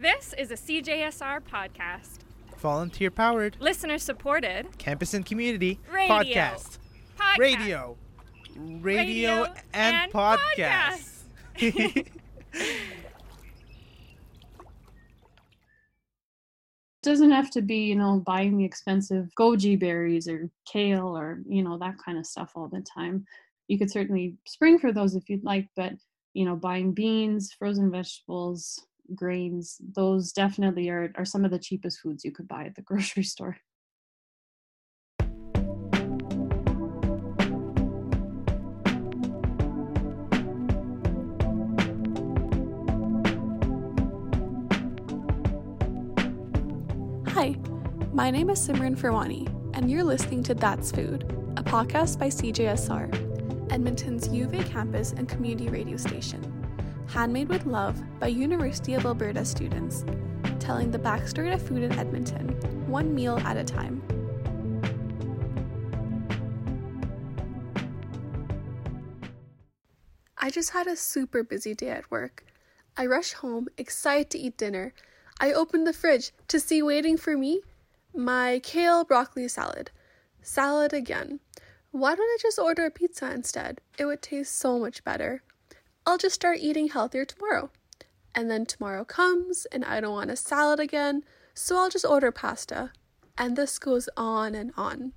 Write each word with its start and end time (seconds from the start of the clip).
This 0.00 0.34
is 0.38 0.50
a 0.50 0.54
CJSR 0.54 1.42
podcast, 1.42 2.20
Volunteer 2.56 3.10
powered, 3.10 3.58
listener 3.60 3.98
supported 3.98 4.78
campus 4.78 5.12
and 5.12 5.26
community 5.26 5.78
Radio. 5.92 6.08
podcast. 6.08 6.78
podcast. 7.18 7.38
Radio. 7.38 7.98
Radio, 8.56 8.80
Radio 8.82 9.44
and, 9.74 9.96
and 9.96 10.10
podcast. 10.10 11.24
doesn't 17.02 17.30
have 17.30 17.50
to 17.50 17.60
be 17.60 17.80
you 17.80 17.96
know 17.96 18.22
buying 18.24 18.56
the 18.56 18.64
expensive 18.64 19.28
goji 19.38 19.78
berries 19.78 20.26
or 20.26 20.48
kale 20.64 21.14
or 21.14 21.42
you 21.46 21.62
know 21.62 21.76
that 21.76 21.98
kind 22.02 22.16
of 22.16 22.24
stuff 22.24 22.52
all 22.54 22.68
the 22.68 22.80
time 22.80 23.26
you 23.68 23.78
could 23.78 23.90
certainly 23.90 24.34
spring 24.46 24.78
for 24.78 24.92
those 24.92 25.14
if 25.14 25.28
you'd 25.28 25.44
like 25.44 25.68
but 25.76 25.92
you 26.32 26.46
know 26.46 26.56
buying 26.56 26.92
beans 26.92 27.52
frozen 27.52 27.90
vegetables 27.90 28.86
grains 29.14 29.76
those 29.94 30.32
definitely 30.32 30.88
are, 30.88 31.12
are 31.16 31.24
some 31.24 31.44
of 31.44 31.50
the 31.50 31.58
cheapest 31.58 32.00
foods 32.00 32.24
you 32.24 32.32
could 32.32 32.48
buy 32.48 32.64
at 32.64 32.74
the 32.74 32.82
grocery 32.90 33.22
store 33.22 33.56
Hi, 47.40 47.56
my 48.12 48.30
name 48.30 48.50
is 48.50 48.58
Simran 48.58 48.98
Farwani, 48.98 49.48
and 49.74 49.90
you're 49.90 50.04
listening 50.04 50.42
to 50.42 50.54
That's 50.54 50.92
Food, 50.92 51.24
a 51.56 51.62
podcast 51.62 52.18
by 52.18 52.26
CJSR, 52.26 53.72
Edmonton's 53.72 54.28
U 54.28 54.44
of 54.44 54.52
A 54.52 54.62
campus 54.64 55.12
and 55.12 55.26
community 55.26 55.70
radio 55.70 55.96
station. 55.96 56.59
Handmade 57.10 57.48
with 57.48 57.66
love 57.66 58.00
by 58.20 58.28
University 58.28 58.94
of 58.94 59.04
Alberta 59.04 59.44
students, 59.44 60.04
telling 60.60 60.92
the 60.92 60.98
backstory 60.98 61.52
of 61.52 61.60
food 61.60 61.82
in 61.82 61.90
Edmonton, 61.98 62.50
one 62.88 63.12
meal 63.12 63.36
at 63.38 63.56
a 63.56 63.64
time. 63.64 64.00
I 70.38 70.50
just 70.50 70.70
had 70.70 70.86
a 70.86 70.94
super 70.94 71.42
busy 71.42 71.74
day 71.74 71.90
at 71.90 72.08
work. 72.12 72.44
I 72.96 73.06
rush 73.06 73.32
home, 73.32 73.66
excited 73.76 74.30
to 74.30 74.38
eat 74.38 74.56
dinner. 74.56 74.94
I 75.40 75.52
open 75.52 75.82
the 75.82 75.92
fridge 75.92 76.30
to 76.46 76.60
see 76.60 76.80
waiting 76.80 77.16
for 77.16 77.36
me 77.36 77.60
my 78.14 78.60
kale 78.62 79.04
broccoli 79.04 79.48
salad. 79.48 79.90
Salad 80.42 80.92
again. 80.92 81.40
Why 81.90 82.14
don't 82.14 82.24
I 82.24 82.36
just 82.40 82.60
order 82.60 82.86
a 82.86 82.90
pizza 82.90 83.32
instead? 83.32 83.80
It 83.98 84.04
would 84.04 84.22
taste 84.22 84.56
so 84.56 84.78
much 84.78 85.02
better. 85.02 85.42
I'll 86.06 86.18
just 86.18 86.34
start 86.34 86.58
eating 86.60 86.88
healthier 86.88 87.24
tomorrow. 87.24 87.70
And 88.34 88.50
then 88.50 88.66
tomorrow 88.66 89.04
comes 89.04 89.66
and 89.72 89.84
I 89.84 90.00
don't 90.00 90.14
want 90.14 90.30
a 90.30 90.36
salad 90.36 90.80
again, 90.80 91.24
so 91.54 91.76
I'll 91.76 91.90
just 91.90 92.04
order 92.04 92.30
pasta. 92.30 92.92
And 93.36 93.56
this 93.56 93.78
goes 93.78 94.08
on 94.16 94.54
and 94.54 94.72
on. 94.76 95.12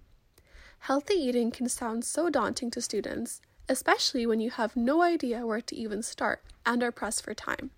Healthy 0.79 1.13
eating 1.13 1.51
can 1.51 1.69
sound 1.69 2.03
so 2.03 2.29
daunting 2.29 2.69
to 2.71 2.81
students, 2.81 3.41
especially 3.69 4.25
when 4.25 4.39
you 4.39 4.51
have 4.51 4.75
no 4.75 5.01
idea 5.01 5.45
where 5.45 5.61
to 5.61 5.75
even 5.75 6.03
start 6.03 6.43
and 6.65 6.83
are 6.83 6.91
pressed 6.91 7.23
for 7.23 7.33
time. 7.33 7.71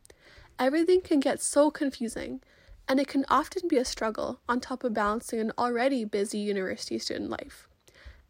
Everything 0.58 1.02
can 1.02 1.20
get 1.20 1.42
so 1.42 1.70
confusing, 1.70 2.42
and 2.88 3.00
it 3.00 3.08
can 3.08 3.26
often 3.30 3.68
be 3.68 3.78
a 3.78 3.86
struggle 3.86 4.40
on 4.48 4.60
top 4.60 4.84
of 4.84 4.94
balancing 4.94 5.40
an 5.40 5.52
already 5.58 6.06
busy 6.06 6.40
university 6.40 6.98
student 6.98 7.30
life. 7.30 7.68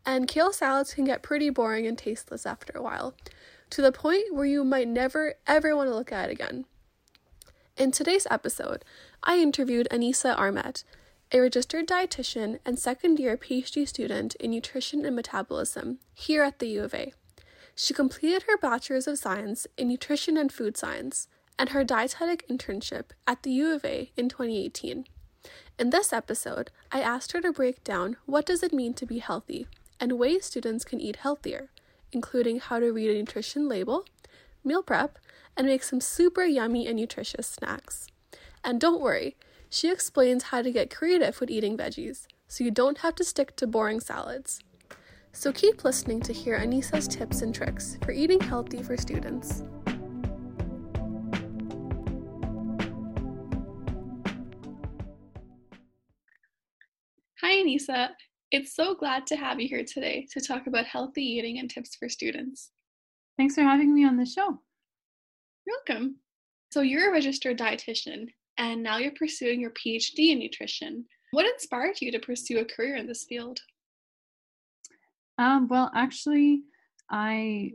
And 0.06 0.28
kale 0.28 0.52
salads 0.52 0.94
can 0.94 1.06
get 1.06 1.23
pretty 1.23 1.50
boring 1.50 1.88
and 1.88 1.98
tasteless 1.98 2.45
after 2.45 2.73
a 2.78 2.82
while, 2.82 3.16
to 3.69 3.81
the 3.81 3.91
point 3.91 4.33
where 4.33 4.45
you 4.45 4.63
might 4.63 4.88
never 4.88 5.35
ever 5.47 5.75
want 5.75 5.89
to 5.89 5.95
look 5.95 6.11
at 6.11 6.30
it 6.30 6.33
again. 6.33 6.66
In 7.77 7.91
today's 7.91 8.27
episode, 8.31 8.85
I 9.23 9.39
interviewed 9.39 9.88
Anissa 9.91 10.37
Armet, 10.37 10.83
a 11.31 11.42
registered 11.42 11.87
dietitian 11.87 12.59
and 12.65 12.80
second 12.80 13.20
year 13.20 13.36
PhD 13.36 13.87
student 13.87 14.36
in 14.36 14.52
nutrition 14.52 15.05
and 15.05 15.15
metabolism 15.15 15.99
here 16.14 16.43
at 16.43 16.59
the 16.59 16.67
U 16.67 16.83
of 16.83 16.93
A. 16.93 17.14
She 17.75 17.93
completed 17.93 18.43
her 18.43 18.58
Bachelor's 18.58 19.08
of 19.08 19.17
Science 19.17 19.67
in 19.77 19.89
Nutrition 19.89 20.37
and 20.37 20.52
Food 20.52 20.77
Science 20.77 21.27
and 21.59 21.70
her 21.70 21.83
dietetic 21.83 22.48
internship 22.48 23.05
at 23.27 23.43
the 23.43 23.52
U 23.52 23.73
of 23.73 23.83
A 23.83 24.11
in 24.15 24.30
2018. 24.30 25.05
In 25.77 25.89
this 25.89 26.14
episode, 26.14 26.71
I 26.92 27.02
asked 27.02 27.33
her 27.33 27.42
to 27.42 27.52
break 27.52 27.83
down 27.83 28.15
what 28.25 28.45
does 28.45 28.64
it 28.64 28.73
mean 28.73 28.93
to 28.93 29.05
be 29.05 29.20
healthy 29.20 29.67
and 29.99 30.14
ways 30.14 30.45
students 30.45 30.86
can 30.86 31.02
eat 31.02 31.17
healthier, 31.17 31.70
including 32.15 32.59
how 32.59 32.80
to 32.80 32.93
read 32.93 33.11
a 33.11 33.20
nutrition 33.20 33.67
label, 33.67 34.05
meal 34.64 34.81
prep, 34.81 35.20
and 35.58 35.67
make 35.67 35.83
some 35.83 35.99
super 35.99 36.45
yummy 36.45 36.87
and 36.87 36.95
nutritious 36.95 37.45
snacks. 37.45 38.08
And 38.64 38.80
don't 38.80 39.02
worry, 39.02 39.36
she 39.70 39.92
explains 39.92 40.43
how 40.43 40.61
to 40.61 40.71
get 40.71 40.95
creative 40.95 41.39
with 41.42 41.52
eating 41.52 41.77
veggies, 41.77 42.25
so 42.48 42.64
you 42.64 42.71
don't 42.71 42.99
have 42.99 43.15
to 43.15 43.25
stick 43.25 43.58
to 43.58 43.67
boring 43.67 43.99
salads. 43.99 44.61
So 45.33 45.52
keep 45.52 45.83
listening 45.83 46.21
to 46.21 46.31
hear 46.31 46.58
Anissa's 46.58 47.09
tips 47.09 47.42
and 47.42 47.54
tricks 47.54 47.98
for 48.05 48.11
eating 48.11 48.39
healthy 48.39 48.81
for 48.81 48.95
students. 48.95 49.61
Hi, 57.42 57.61
Anissa. 57.61 58.08
It's 58.52 58.76
so 58.76 58.94
glad 58.94 59.26
to 59.28 59.36
have 59.36 59.60
you 59.60 59.67
here 59.67 59.83
today 59.83 60.28
to 60.32 60.39
talk 60.39 60.67
about 60.67 60.86
healthy 60.86 61.23
eating 61.23 61.60
and 61.60 61.70
tips 61.70 61.95
for 61.95 62.08
students. 62.08 62.72
thanks 63.38 63.56
for 63.56 63.64
having 63.64 63.94
me 63.94 64.06
on 64.06 64.17
the 64.17 64.26
show 64.26 64.60
You're 65.66 65.78
welcome. 65.88 66.17
So, 66.72 66.82
you're 66.82 67.10
a 67.10 67.11
registered 67.11 67.58
dietitian 67.58 68.28
and 68.58 68.84
now 68.84 68.98
you're 68.98 69.11
pursuing 69.11 69.60
your 69.60 69.72
PhD 69.72 70.32
in 70.32 70.39
nutrition. 70.39 71.05
What 71.32 71.45
inspired 71.45 72.02
you 72.02 72.11
to 72.11 72.20
pursue 72.20 72.60
a 72.60 72.66
career 72.66 72.95
in 72.95 73.08
this 73.08 73.26
field? 73.28 73.60
Um, 75.38 75.67
well, 75.67 75.92
actually, 75.94 76.61
I 77.10 77.73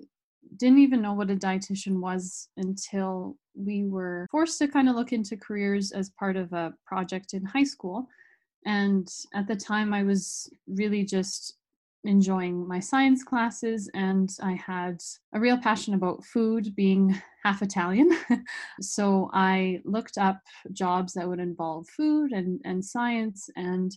didn't 0.57 0.79
even 0.79 1.03
know 1.03 1.13
what 1.13 1.31
a 1.31 1.37
dietitian 1.37 2.01
was 2.01 2.49
until 2.57 3.37
we 3.55 3.85
were 3.85 4.27
forced 4.31 4.59
to 4.59 4.69
kind 4.69 4.89
of 4.89 4.97
look 4.97 5.13
into 5.13 5.37
careers 5.37 5.93
as 5.93 6.11
part 6.11 6.37
of 6.37 6.53
a 6.53 6.73
project 6.87 7.35
in 7.35 7.45
high 7.45 7.65
school. 7.65 8.09
And 8.67 9.09
at 9.35 9.47
the 9.47 9.57
time, 9.57 9.93
I 9.95 10.03
was 10.03 10.53
really 10.67 11.05
just 11.05 11.57
enjoying 12.05 12.67
my 12.67 12.81
science 12.81 13.23
classes, 13.23 13.91
and 13.95 14.31
I 14.43 14.53
had 14.53 15.03
a 15.35 15.41
real 15.41 15.59
passion 15.59 15.95
about 15.95 16.25
food, 16.25 16.75
being 16.75 17.21
half 17.45 17.63
Italian. 17.63 18.11
so 18.81 19.31
I 19.33 19.81
looked 19.85 20.19
up 20.19 20.41
jobs 20.73 21.13
that 21.15 21.29
would 21.29 21.41
involve 21.41 21.89
food 21.89 22.33
and, 22.33 22.61
and 22.65 22.85
science, 22.85 23.49
and 23.57 23.93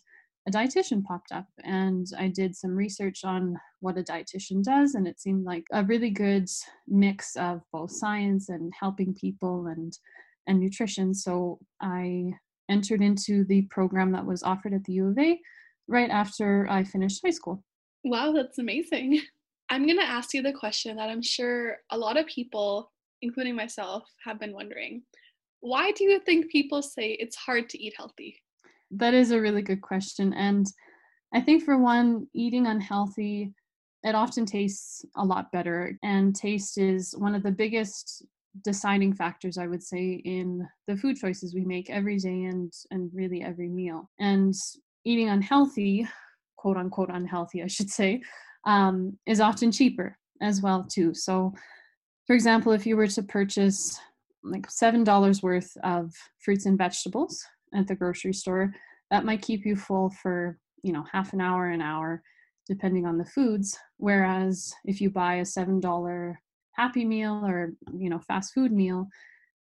a 0.48 0.52
dietitian 0.52 1.04
popped 1.04 1.32
up 1.32 1.48
and 1.64 2.08
I 2.18 2.28
did 2.28 2.56
some 2.56 2.76
research 2.76 3.24
on 3.24 3.58
what 3.80 3.98
a 3.98 4.04
dietitian 4.04 4.64
does 4.64 4.96
and 4.96 5.08
it 5.08 5.20
seemed 5.20 5.46
like 5.46 5.64
a 5.72 5.86
really 5.86 6.10
good 6.10 6.50
mix 6.88 7.36
of 7.38 7.62
both 7.72 7.92
science 7.92 8.50
and 8.50 8.74
helping 8.78 9.14
people 9.14 9.68
and 9.68 9.98
and 10.48 10.60
nutrition 10.60 11.14
so 11.14 11.60
I 11.82 12.34
entered 12.74 13.02
into 13.02 13.46
the 13.46 13.62
program 13.64 14.12
that 14.12 14.26
was 14.26 14.44
offered 14.44 14.74
at 14.74 14.84
the 14.84 14.94
U 14.94 15.08
of 15.10 15.18
A 15.18 15.40
right 15.88 16.10
after 16.10 16.68
I 16.70 16.84
finished 16.84 17.22
high 17.24 17.32
school. 17.32 17.64
Wow, 18.04 18.34
that's 18.34 18.58
amazing. 18.58 19.22
I'm 19.70 19.86
going 19.86 20.00
to 20.00 20.04
ask 20.04 20.34
you 20.34 20.42
the 20.42 20.52
question 20.52 20.98
that 20.98 21.10
I'm 21.10 21.22
sure 21.22 21.78
a 21.92 21.98
lot 21.98 22.18
of 22.18 22.26
people, 22.26 22.92
including 23.22 23.56
myself, 23.56 24.04
have 24.26 24.40
been 24.40 24.54
wondering. 24.54 25.04
Why 25.62 25.92
do 25.92 26.04
you 26.04 26.20
think 26.20 26.52
people 26.52 26.82
say 26.82 27.12
it's 27.12 27.38
hard 27.38 27.70
to 27.70 27.82
eat 27.82 27.94
healthy? 27.96 28.36
That 28.92 29.14
is 29.14 29.32
a 29.32 29.40
really 29.40 29.62
good 29.62 29.82
question 29.82 30.34
and 30.34 30.68
I 31.34 31.42
think 31.42 31.64
for 31.64 31.78
one 31.78 32.28
eating 32.34 32.68
unhealthy 32.68 33.54
it 34.04 34.16
often 34.16 34.46
tastes 34.46 35.06
a 35.16 35.24
lot 35.24 35.52
better 35.52 35.98
and 36.04 36.36
taste 36.36 36.78
is 36.78 37.16
one 37.18 37.36
of 37.36 37.42
the 37.42 37.52
biggest 37.52 38.26
deciding 38.64 39.14
factors 39.14 39.58
i 39.58 39.68
would 39.68 39.82
say 39.82 40.22
in 40.26 40.68
the 40.88 40.96
food 40.96 41.18
choices 41.18 41.56
we 41.56 41.66
make 41.66 41.90
every 41.90 42.18
day 42.18 42.44
and 42.44 42.72
and 42.92 43.10
really 43.14 43.42
every 43.42 43.70
meal. 43.70 44.10
And 44.20 44.54
eating 45.06 45.30
unhealthy 45.30 46.08
quote 46.56 46.78
unquote 46.78 47.10
unhealthy 47.10 47.64
i 47.64 47.68
should 47.68 47.90
say 47.90 48.22
um, 48.66 49.18
is 49.26 49.42
often 49.42 49.72
cheaper 49.72 50.18
as 50.42 50.62
well 50.62 50.84
too. 50.84 51.14
So 51.14 51.54
for 52.28 52.34
example 52.34 52.72
if 52.72 52.86
you 52.86 52.96
were 52.96 53.08
to 53.08 53.24
purchase 53.24 54.00
like 54.44 54.70
seven 54.70 55.04
dollars 55.04 55.42
worth 55.42 55.76
of 55.84 56.14
fruits 56.40 56.66
and 56.66 56.78
vegetables 56.78 57.44
at 57.74 57.88
the 57.88 57.96
grocery 57.96 58.34
store 58.34 58.74
that 59.10 59.26
might 59.26 59.42
keep 59.42 59.66
you 59.66 59.76
full 59.76 60.10
for 60.22 60.58
you 60.84 60.94
know 60.94 61.06
half 61.12 61.34
an 61.34 61.42
hour 61.42 61.70
an 61.70 61.82
hour 61.82 62.22
depending 62.68 63.06
on 63.06 63.18
the 63.18 63.26
foods. 63.26 63.78
Whereas 63.98 64.74
if 64.86 65.02
you 65.02 65.10
buy 65.10 65.36
a 65.36 65.46
seven 65.46 65.80
dollar 65.80 66.40
happy 66.76 67.06
meal 67.06 67.42
or 67.46 67.74
you 67.98 68.10
know 68.10 68.20
fast 68.20 68.54
food 68.54 68.72
meal 68.72 69.08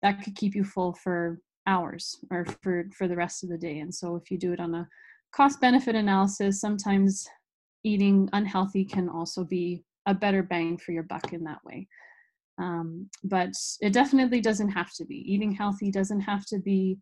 that 0.03 0.23
could 0.23 0.35
keep 0.35 0.55
you 0.55 0.65
full 0.65 0.95
for 0.95 1.39
hours 1.67 2.19
or 2.31 2.47
for 2.63 2.87
for 2.97 3.07
the 3.09 3.17
rest 3.17 3.43
of 3.45 3.51
the 3.51 3.59
day. 3.59 3.79
And 3.79 3.95
so 3.95 4.17
if 4.17 4.31
you 4.31 4.39
do 4.39 4.53
it 4.53 4.61
on 4.61 4.75
a 4.75 4.89
cost 5.35 5.61
benefit 5.61 5.95
analysis 5.95 6.61
sometimes 6.61 7.27
eating 7.85 8.29
unhealthy 8.33 8.85
can 8.85 9.09
also 9.09 9.45
be 9.45 9.85
a 10.07 10.15
better 10.15 10.43
bang 10.43 10.77
for 10.77 10.93
your 10.93 11.05
buck 11.05 11.33
in 11.33 11.45
that 11.45 11.65
way. 11.65 11.87
Um, 12.59 13.09
but 13.25 13.53
it 13.81 13.93
definitely 13.93 14.41
doesn't 14.41 14.71
have 14.71 14.93
to 14.95 15.05
be. 15.05 15.17
Eating 15.33 15.53
healthy 15.53 15.91
doesn't 15.91 16.21
have 16.21 16.45
to 16.47 16.59
be 16.59 16.99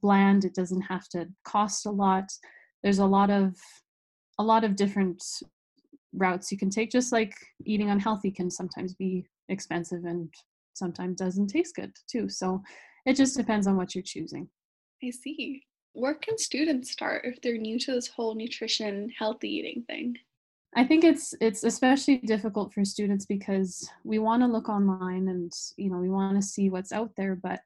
bland. 0.00 0.44
It 0.44 0.54
doesn't 0.54 0.82
have 0.82 1.08
to 1.10 1.28
cost 1.44 1.86
a 1.86 1.90
lot. 1.90 2.24
There's 2.82 2.98
a 2.98 3.06
lot 3.06 3.30
of 3.30 3.54
a 4.38 4.42
lot 4.42 4.64
of 4.64 4.76
different 4.76 5.22
routes 6.14 6.50
you 6.50 6.58
can 6.58 6.70
take 6.70 6.90
just 6.90 7.12
like 7.12 7.34
eating 7.64 7.90
unhealthy 7.90 8.30
can 8.30 8.50
sometimes 8.50 8.94
be 8.94 9.24
expensive 9.52 10.04
and 10.04 10.32
sometimes 10.74 11.18
doesn't 11.18 11.48
taste 11.48 11.74
good 11.76 11.92
too 12.10 12.28
so 12.28 12.62
it 13.06 13.14
just 13.14 13.36
depends 13.36 13.66
on 13.66 13.76
what 13.76 13.94
you're 13.94 14.02
choosing 14.02 14.48
I 15.02 15.10
see. 15.10 15.62
Where 15.94 16.14
can 16.14 16.38
students 16.38 16.90
start 16.90 17.24
if 17.24 17.40
they're 17.40 17.58
new 17.58 17.78
to 17.80 17.92
this 17.92 18.08
whole 18.08 18.34
nutrition, 18.34 19.10
healthy 19.18 19.48
eating 19.48 19.84
thing? 19.86 20.16
I 20.74 20.84
think 20.84 21.04
it's 21.04 21.34
it's 21.40 21.64
especially 21.64 22.18
difficult 22.18 22.72
for 22.72 22.84
students 22.84 23.26
because 23.26 23.90
we 24.04 24.18
want 24.18 24.42
to 24.42 24.46
look 24.46 24.70
online 24.70 25.28
and 25.28 25.52
you 25.76 25.90
know 25.90 25.98
we 25.98 26.08
want 26.08 26.36
to 26.36 26.46
see 26.46 26.70
what's 26.70 26.92
out 26.92 27.10
there 27.14 27.34
but 27.34 27.60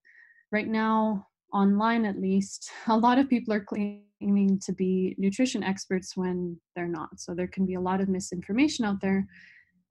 right 0.51 0.67
now 0.67 1.29
online 1.53 2.05
at 2.05 2.21
least 2.21 2.69
a 2.89 2.97
lot 2.97 3.19
of 3.19 3.29
people 3.29 3.55
are 3.55 3.65
claiming 3.65 4.59
to 4.65 4.73
be 4.73 5.15
nutrition 5.19 5.63
experts 5.63 6.17
when 6.17 6.59
they're 6.75 6.89
not 6.89 7.11
so 7.21 7.33
there 7.33 7.47
can 7.47 7.65
be 7.65 7.75
a 7.75 7.81
lot 7.81 8.01
of 8.01 8.09
misinformation 8.09 8.85
out 8.85 9.01
there 9.01 9.25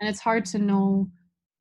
and 0.02 0.10
it's 0.10 0.20
hard 0.20 0.44
to 0.44 0.60
know 0.60 1.10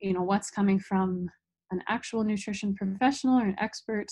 you 0.05 0.13
know 0.13 0.23
what's 0.23 0.51
coming 0.51 0.79
from 0.79 1.29
an 1.71 1.81
actual 1.87 2.23
nutrition 2.23 2.75
professional 2.75 3.39
or 3.39 3.45
an 3.45 3.55
expert 3.59 4.07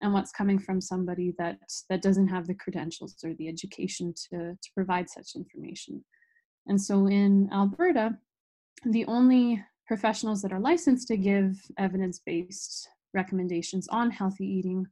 and 0.00 0.12
what's 0.12 0.32
coming 0.32 0.58
from 0.58 0.80
somebody 0.80 1.34
that 1.38 1.58
that 1.90 2.02
doesn't 2.02 2.28
have 2.28 2.46
the 2.46 2.54
credentials 2.54 3.16
or 3.24 3.34
the 3.34 3.48
education 3.48 4.14
to 4.14 4.56
to 4.62 4.70
provide 4.74 5.08
such 5.08 5.30
information 5.36 6.04
and 6.66 6.80
so 6.80 7.06
in 7.06 7.48
Alberta, 7.52 8.16
the 8.84 9.04
only 9.06 9.62
professionals 9.86 10.42
that 10.42 10.52
are 10.52 10.60
licensed 10.60 11.08
to 11.08 11.16
give 11.16 11.56
evidence 11.78 12.20
based 12.24 12.88
recommendations 13.14 13.88
on 13.88 14.10
healthy 14.10 14.46
eating 14.46 14.86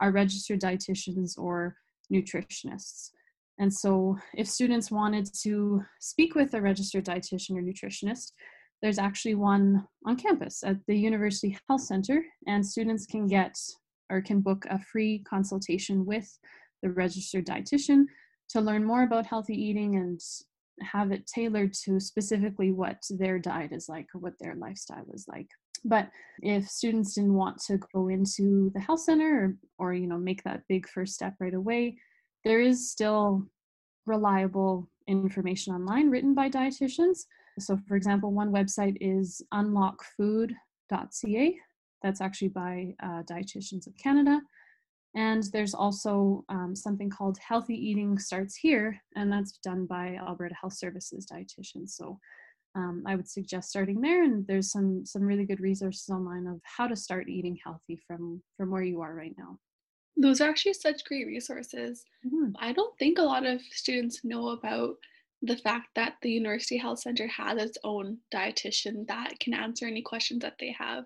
are 0.00 0.12
registered 0.12 0.60
dietitians 0.60 1.36
or 1.36 1.76
nutritionists. 2.12 3.10
And 3.58 3.72
so, 3.72 4.16
if 4.34 4.48
students 4.48 4.90
wanted 4.90 5.28
to 5.42 5.82
speak 6.00 6.34
with 6.34 6.54
a 6.54 6.62
registered 6.62 7.04
dietitian 7.04 7.58
or 7.58 7.62
nutritionist, 7.62 8.32
there's 8.82 8.98
actually 8.98 9.34
one 9.34 9.86
on 10.06 10.16
campus 10.16 10.62
at 10.64 10.76
the 10.86 10.96
University 10.96 11.56
Health 11.68 11.82
Center, 11.82 12.24
and 12.46 12.64
students 12.64 13.06
can 13.06 13.26
get 13.26 13.56
or 14.10 14.20
can 14.20 14.40
book 14.40 14.66
a 14.70 14.78
free 14.78 15.22
consultation 15.28 16.04
with 16.04 16.38
the 16.82 16.90
registered 16.90 17.46
dietitian 17.46 18.04
to 18.48 18.60
learn 18.60 18.84
more 18.84 19.04
about 19.04 19.26
healthy 19.26 19.54
eating 19.54 19.96
and 19.96 20.20
have 20.82 21.12
it 21.12 21.26
tailored 21.26 21.72
to 21.74 22.00
specifically 22.00 22.72
what 22.72 23.02
their 23.10 23.38
diet 23.38 23.72
is 23.72 23.88
like 23.88 24.06
or 24.14 24.20
what 24.20 24.32
their 24.40 24.54
lifestyle 24.54 25.06
is 25.12 25.26
like. 25.28 25.48
But 25.84 26.08
if 26.42 26.68
students 26.68 27.14
didn't 27.14 27.34
want 27.34 27.58
to 27.66 27.78
go 27.94 28.08
into 28.08 28.70
the 28.74 28.80
health 28.80 29.00
center 29.00 29.56
or, 29.78 29.88
or 29.90 29.94
you 29.94 30.06
know 30.06 30.18
make 30.18 30.42
that 30.44 30.62
big 30.68 30.88
first 30.88 31.14
step 31.14 31.34
right 31.38 31.54
away 31.54 31.96
there 32.44 32.60
is 32.60 32.90
still 32.90 33.46
reliable 34.06 34.88
information 35.06 35.74
online 35.74 36.10
written 36.10 36.34
by 36.34 36.48
dietitians 36.48 37.20
so 37.58 37.78
for 37.88 37.96
example 37.96 38.32
one 38.32 38.52
website 38.52 38.96
is 39.00 39.42
unlockfood.ca 39.52 41.56
that's 42.02 42.20
actually 42.20 42.48
by 42.48 42.94
uh, 43.02 43.22
dietitians 43.22 43.86
of 43.86 43.96
canada 43.96 44.40
and 45.14 45.42
there's 45.52 45.74
also 45.74 46.44
um, 46.48 46.76
something 46.76 47.10
called 47.10 47.38
Healthy 47.38 47.74
Eating 47.74 48.16
Starts 48.16 48.54
Here, 48.54 49.00
and 49.16 49.32
that's 49.32 49.58
done 49.58 49.86
by 49.86 50.16
Alberta 50.16 50.54
Health 50.60 50.74
Services 50.74 51.26
dietitians. 51.26 51.90
So 51.90 52.18
um, 52.76 53.02
I 53.06 53.16
would 53.16 53.28
suggest 53.28 53.70
starting 53.70 54.00
there. 54.00 54.22
And 54.22 54.46
there's 54.46 54.70
some 54.70 55.04
some 55.04 55.22
really 55.22 55.44
good 55.44 55.60
resources 55.60 56.08
online 56.10 56.46
of 56.46 56.60
how 56.62 56.86
to 56.86 56.94
start 56.94 57.28
eating 57.28 57.58
healthy 57.64 58.00
from 58.06 58.40
from 58.56 58.70
where 58.70 58.82
you 58.82 59.00
are 59.00 59.14
right 59.14 59.34
now. 59.36 59.58
Those 60.16 60.40
are 60.40 60.48
actually 60.48 60.74
such 60.74 61.04
great 61.04 61.26
resources. 61.26 62.04
Mhm. 62.24 62.52
I 62.58 62.72
don't 62.72 62.96
think 62.98 63.18
a 63.18 63.22
lot 63.22 63.44
of 63.44 63.60
students 63.72 64.24
know 64.24 64.50
about 64.50 64.96
the 65.42 65.56
fact 65.56 65.88
that 65.96 66.14
the 66.22 66.30
University 66.30 66.76
Health 66.76 67.00
Center 67.00 67.26
has 67.28 67.60
its 67.62 67.78
own 67.84 68.18
dietitian 68.32 69.06
that 69.08 69.38
can 69.40 69.54
answer 69.54 69.86
any 69.86 70.02
questions 70.02 70.40
that 70.40 70.56
they 70.60 70.74
have. 70.78 71.04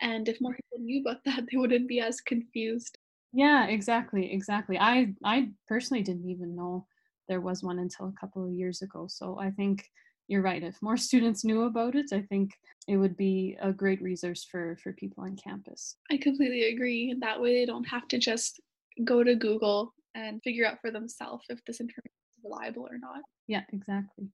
And 0.00 0.28
if 0.28 0.40
more 0.40 0.54
people 0.54 0.84
knew 0.84 1.00
about 1.02 1.22
that, 1.24 1.44
they 1.50 1.56
wouldn't 1.56 1.88
be 1.88 2.00
as 2.00 2.20
confused. 2.20 2.98
Yeah, 3.32 3.66
exactly, 3.66 4.32
exactly. 4.32 4.78
I 4.78 5.14
I 5.24 5.50
personally 5.66 6.02
didn't 6.02 6.28
even 6.28 6.56
know 6.56 6.86
there 7.28 7.42
was 7.42 7.62
one 7.62 7.78
until 7.78 8.08
a 8.08 8.20
couple 8.20 8.44
of 8.44 8.52
years 8.52 8.80
ago. 8.80 9.06
So 9.08 9.38
I 9.38 9.50
think 9.50 9.84
you're 10.28 10.42
right. 10.42 10.62
If 10.62 10.80
more 10.80 10.96
students 10.96 11.44
knew 11.44 11.64
about 11.64 11.94
it, 11.94 12.06
I 12.12 12.22
think 12.22 12.52
it 12.86 12.96
would 12.96 13.16
be 13.16 13.56
a 13.60 13.72
great 13.72 14.00
resource 14.02 14.44
for 14.50 14.78
for 14.82 14.92
people 14.94 15.24
on 15.24 15.36
campus. 15.36 15.96
I 16.10 16.16
completely 16.16 16.64
agree. 16.72 17.14
That 17.20 17.40
way 17.40 17.54
they 17.54 17.66
don't 17.66 17.84
have 17.84 18.08
to 18.08 18.18
just 18.18 18.60
go 19.04 19.22
to 19.22 19.34
Google 19.34 19.94
and 20.14 20.42
figure 20.42 20.66
out 20.66 20.80
for 20.80 20.90
themselves 20.90 21.44
if 21.48 21.62
this 21.64 21.80
information 21.80 22.17
reliable 22.48 22.86
or 22.90 22.98
not. 22.98 23.22
Yeah, 23.46 23.62
exactly. 23.72 24.28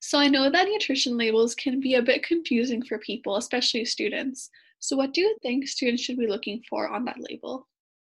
So 0.00 0.18
I 0.18 0.28
know 0.28 0.50
that 0.50 0.68
nutrition 0.68 1.16
labels 1.16 1.54
can 1.54 1.80
be 1.80 1.94
a 1.94 2.02
bit 2.02 2.22
confusing 2.22 2.82
for 2.82 2.98
people, 2.98 3.36
especially 3.36 3.84
students. 3.84 4.50
So 4.78 4.96
what 4.96 5.14
do 5.14 5.20
you 5.20 5.36
think 5.42 5.66
students 5.66 6.02
should 6.02 6.18
be 6.18 6.26
looking 6.26 6.62
for 6.68 6.88
on 6.88 7.04
that 7.04 7.16
label? 7.18 7.68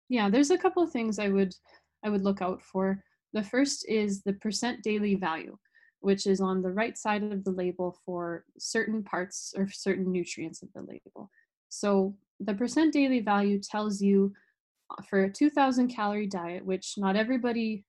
Yeah, 0.08 0.28
there's 0.28 0.50
a 0.50 0.58
couple 0.58 0.82
of 0.82 0.90
things 0.90 1.18
I 1.18 1.28
would 1.28 1.54
I 2.04 2.10
would 2.10 2.24
look 2.24 2.42
out 2.42 2.62
for. 2.62 3.02
The 3.32 3.42
first 3.42 3.88
is 3.88 4.22
the 4.22 4.32
percent 4.34 4.82
daily 4.82 5.14
value, 5.14 5.56
which 6.00 6.26
is 6.26 6.40
on 6.40 6.62
the 6.62 6.72
right 6.72 6.98
side 6.98 7.22
of 7.22 7.44
the 7.44 7.52
label 7.52 7.96
for 8.04 8.44
certain 8.58 9.02
parts 9.02 9.54
or 9.56 9.68
certain 9.70 10.10
nutrients 10.10 10.62
of 10.62 10.68
the 10.74 10.82
label. 10.82 11.30
So 11.68 12.16
the 12.40 12.54
percent 12.54 12.92
daily 12.92 13.20
value 13.20 13.60
tells 13.60 14.02
you 14.02 14.32
uh, 14.90 15.02
for 15.08 15.24
a 15.24 15.32
2000 15.32 15.88
calorie 15.88 16.26
diet, 16.26 16.64
which 16.64 16.94
not 16.98 17.16
everybody 17.16 17.84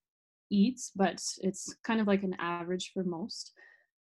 eats, 0.54 0.92
but 0.96 1.22
it's 1.42 1.76
kind 1.84 2.00
of 2.00 2.08
like 2.08 2.24
an 2.24 2.36
average 2.40 2.92
for 2.94 3.04
most. 3.04 3.52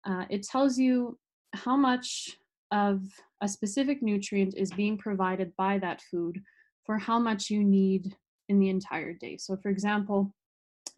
Uh, 0.04 0.24
it 0.28 0.42
tells 0.42 0.78
you 0.78 1.18
how 1.54 1.76
much 1.76 2.36
of 2.70 3.02
a 3.40 3.48
specific 3.48 4.02
nutrient 4.02 4.54
is 4.56 4.70
being 4.72 4.98
provided 4.98 5.52
by 5.56 5.78
that 5.78 6.02
food 6.10 6.42
for 6.84 6.98
how 6.98 7.18
much 7.18 7.50
you 7.50 7.64
need 7.64 8.14
in 8.48 8.58
the 8.58 8.68
entire 8.68 9.14
day. 9.14 9.36
So, 9.38 9.56
for 9.56 9.70
example, 9.70 10.34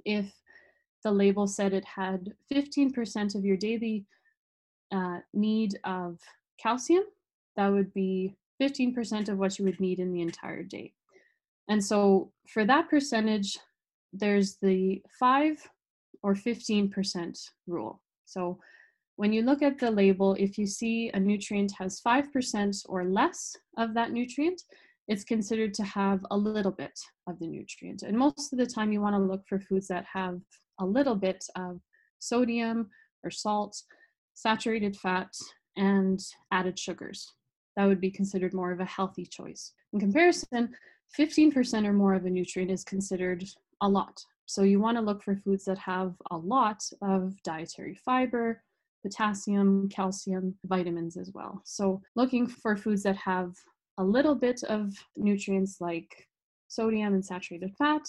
if 0.04 0.32
the 1.04 1.12
label 1.12 1.46
said 1.46 1.72
it 1.72 1.84
had 1.84 2.32
15% 2.52 3.34
of 3.34 3.44
your 3.44 3.56
daily 3.56 4.06
uh, 4.92 5.19
need 5.32 5.78
of 5.84 6.19
calcium, 6.60 7.04
that 7.56 7.69
would 7.69 7.92
be 7.94 8.37
15% 8.61 9.28
of 9.28 9.38
what 9.38 9.59
you 9.59 9.64
would 9.64 9.80
need 9.80 10.00
in 10.00 10.12
the 10.12 10.23
entire 10.23 10.62
day. 10.62 10.92
And 11.68 11.85
so, 11.85 12.32
for 12.49 12.64
that 12.64 12.88
percentage, 12.88 13.59
there's 14.18 14.56
the 14.56 15.02
5 15.18 15.68
or 16.23 16.35
15% 16.35 17.38
rule. 17.66 18.02
So, 18.25 18.58
when 19.16 19.32
you 19.32 19.40
look 19.42 19.62
at 19.62 19.78
the 19.78 19.90
label, 19.90 20.35
if 20.38 20.58
you 20.58 20.66
see 20.66 21.11
a 21.14 21.18
nutrient 21.18 21.73
has 21.78 22.02
5% 22.06 22.82
or 22.87 23.04
less 23.04 23.56
of 23.78 23.94
that 23.94 24.12
nutrient, 24.12 24.61
it's 25.08 25.25
considered 25.25 25.73
to 25.75 25.85
have 25.85 26.20
a 26.30 26.37
little 26.37 26.73
bit 26.73 26.99
of 27.26 27.38
the 27.38 27.46
nutrient. 27.46 28.02
And 28.02 28.18
most 28.18 28.52
of 28.52 28.58
the 28.58 28.66
time, 28.66 28.92
you 28.92 29.00
want 29.00 29.14
to 29.14 29.23
look 29.23 29.46
for 29.49 29.58
foods 29.58 29.88
that 29.88 30.04
have 30.12 30.40
a 30.80 30.85
little 30.85 31.14
bit 31.14 31.42
of 31.56 31.80
sodium 32.18 32.90
or 33.25 33.30
salt, 33.30 33.80
saturated 34.35 34.96
fat, 34.96 35.32
and 35.76 36.20
added 36.52 36.78
sugars. 36.78 37.32
That 37.76 37.87
would 37.87 38.00
be 38.00 38.11
considered 38.11 38.54
more 38.54 38.73
of 38.73 38.80
a 38.80 38.85
healthy 38.85 39.26
choice. 39.26 39.73
In 39.92 40.00
comparison, 40.00 40.75
15% 41.18 41.87
or 41.87 41.92
more 41.92 42.14
of 42.14 42.25
a 42.26 42.30
nutrient 42.30 42.70
is 42.70 42.85
considered 42.85 43.44
a 43.80 43.88
lot. 43.88 44.25
So 44.47 44.62
you 44.62 44.80
want 44.80 44.97
to 44.97 45.02
look 45.02 45.23
for 45.23 45.37
foods 45.37 45.64
that 45.64 45.78
have 45.78 46.14
a 46.30 46.37
lot 46.37 46.83
of 47.02 47.40
dietary 47.42 47.95
fiber, 47.95 48.62
potassium, 49.02 49.88
calcium, 49.88 50.54
vitamins 50.64 51.16
as 51.16 51.33
well. 51.35 51.61
So 51.64 52.00
looking 52.14 52.47
for 52.47 52.76
foods 52.76 53.02
that 53.02 53.16
have 53.16 53.54
a 53.99 54.04
little 54.04 54.35
bit 54.35 54.62
of 54.64 54.92
nutrients 55.16 55.80
like 55.80 56.28
sodium 56.68 57.14
and 57.14 57.25
saturated 57.25 57.73
fat 57.76 58.02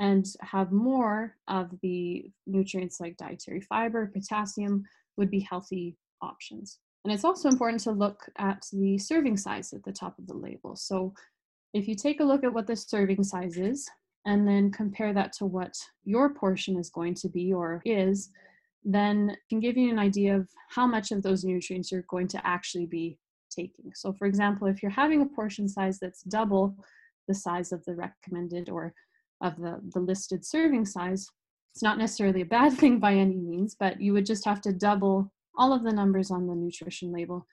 and 0.00 0.26
have 0.40 0.72
more 0.72 1.36
of 1.48 1.70
the 1.82 2.30
nutrients 2.46 3.00
like 3.00 3.16
dietary 3.16 3.60
fiber, 3.60 4.06
potassium 4.06 4.84
would 5.16 5.30
be 5.30 5.40
healthy 5.40 5.96
options. 6.20 6.78
And 7.04 7.12
it's 7.12 7.24
also 7.24 7.48
important 7.48 7.82
to 7.82 7.92
look 7.92 8.28
at 8.38 8.66
the 8.72 8.98
serving 8.98 9.36
size 9.36 9.72
at 9.72 9.84
the 9.84 9.92
top 9.92 10.18
of 10.18 10.26
the 10.26 10.34
label. 10.34 10.74
So 10.74 11.14
if 11.74 11.86
you 11.86 11.94
take 11.94 12.20
a 12.20 12.24
look 12.24 12.44
at 12.44 12.52
what 12.52 12.66
the 12.66 12.76
serving 12.76 13.22
size 13.24 13.56
is 13.56 13.88
and 14.26 14.46
then 14.46 14.70
compare 14.70 15.12
that 15.12 15.32
to 15.34 15.46
what 15.46 15.74
your 16.04 16.30
portion 16.32 16.78
is 16.78 16.90
going 16.90 17.14
to 17.14 17.28
be 17.28 17.52
or 17.52 17.82
is, 17.84 18.30
then 18.84 19.36
can 19.48 19.60
give 19.60 19.76
you 19.76 19.90
an 19.90 19.98
idea 19.98 20.36
of 20.36 20.48
how 20.70 20.86
much 20.86 21.10
of 21.10 21.22
those 21.22 21.44
nutrients 21.44 21.90
you're 21.90 22.04
going 22.08 22.28
to 22.28 22.46
actually 22.46 22.86
be 22.86 23.18
taking. 23.50 23.92
So, 23.94 24.12
for 24.12 24.26
example, 24.26 24.66
if 24.66 24.82
you're 24.82 24.90
having 24.90 25.22
a 25.22 25.26
portion 25.26 25.68
size 25.68 25.98
that's 25.98 26.22
double 26.22 26.76
the 27.28 27.34
size 27.34 27.72
of 27.72 27.84
the 27.84 27.94
recommended 27.94 28.68
or 28.68 28.92
of 29.40 29.56
the, 29.56 29.80
the 29.92 30.00
listed 30.00 30.44
serving 30.44 30.86
size, 30.86 31.26
it's 31.72 31.82
not 31.82 31.98
necessarily 31.98 32.42
a 32.42 32.46
bad 32.46 32.72
thing 32.78 32.98
by 32.98 33.14
any 33.14 33.36
means, 33.36 33.76
but 33.78 34.00
you 34.00 34.12
would 34.12 34.26
just 34.26 34.44
have 34.44 34.60
to 34.62 34.72
double 34.72 35.32
all 35.56 35.72
of 35.72 35.84
the 35.84 35.92
numbers 35.92 36.30
on 36.30 36.46
the 36.46 36.54
nutrition 36.54 37.12
label 37.12 37.46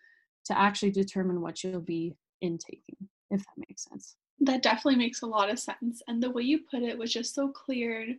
to 0.46 0.58
actually 0.58 0.92
determine 0.92 1.42
what 1.42 1.63
you'll 1.63 1.82
be 1.82 2.16
intaking, 2.42 2.98
if 3.30 3.40
that 3.40 3.66
makes 3.70 3.84
sense. 3.84 4.16
That 4.41 4.63
definitely 4.63 4.98
makes 4.98 5.21
a 5.21 5.27
lot 5.27 5.50
of 5.50 5.60
sense. 5.60 6.01
And 6.07 6.21
the 6.21 6.29
way 6.29 6.43
you 6.43 6.60
put 6.69 6.83
it 6.83 6.98
was 6.98 7.13
just 7.13 7.36
so 7.36 7.50
clear. 7.50 8.15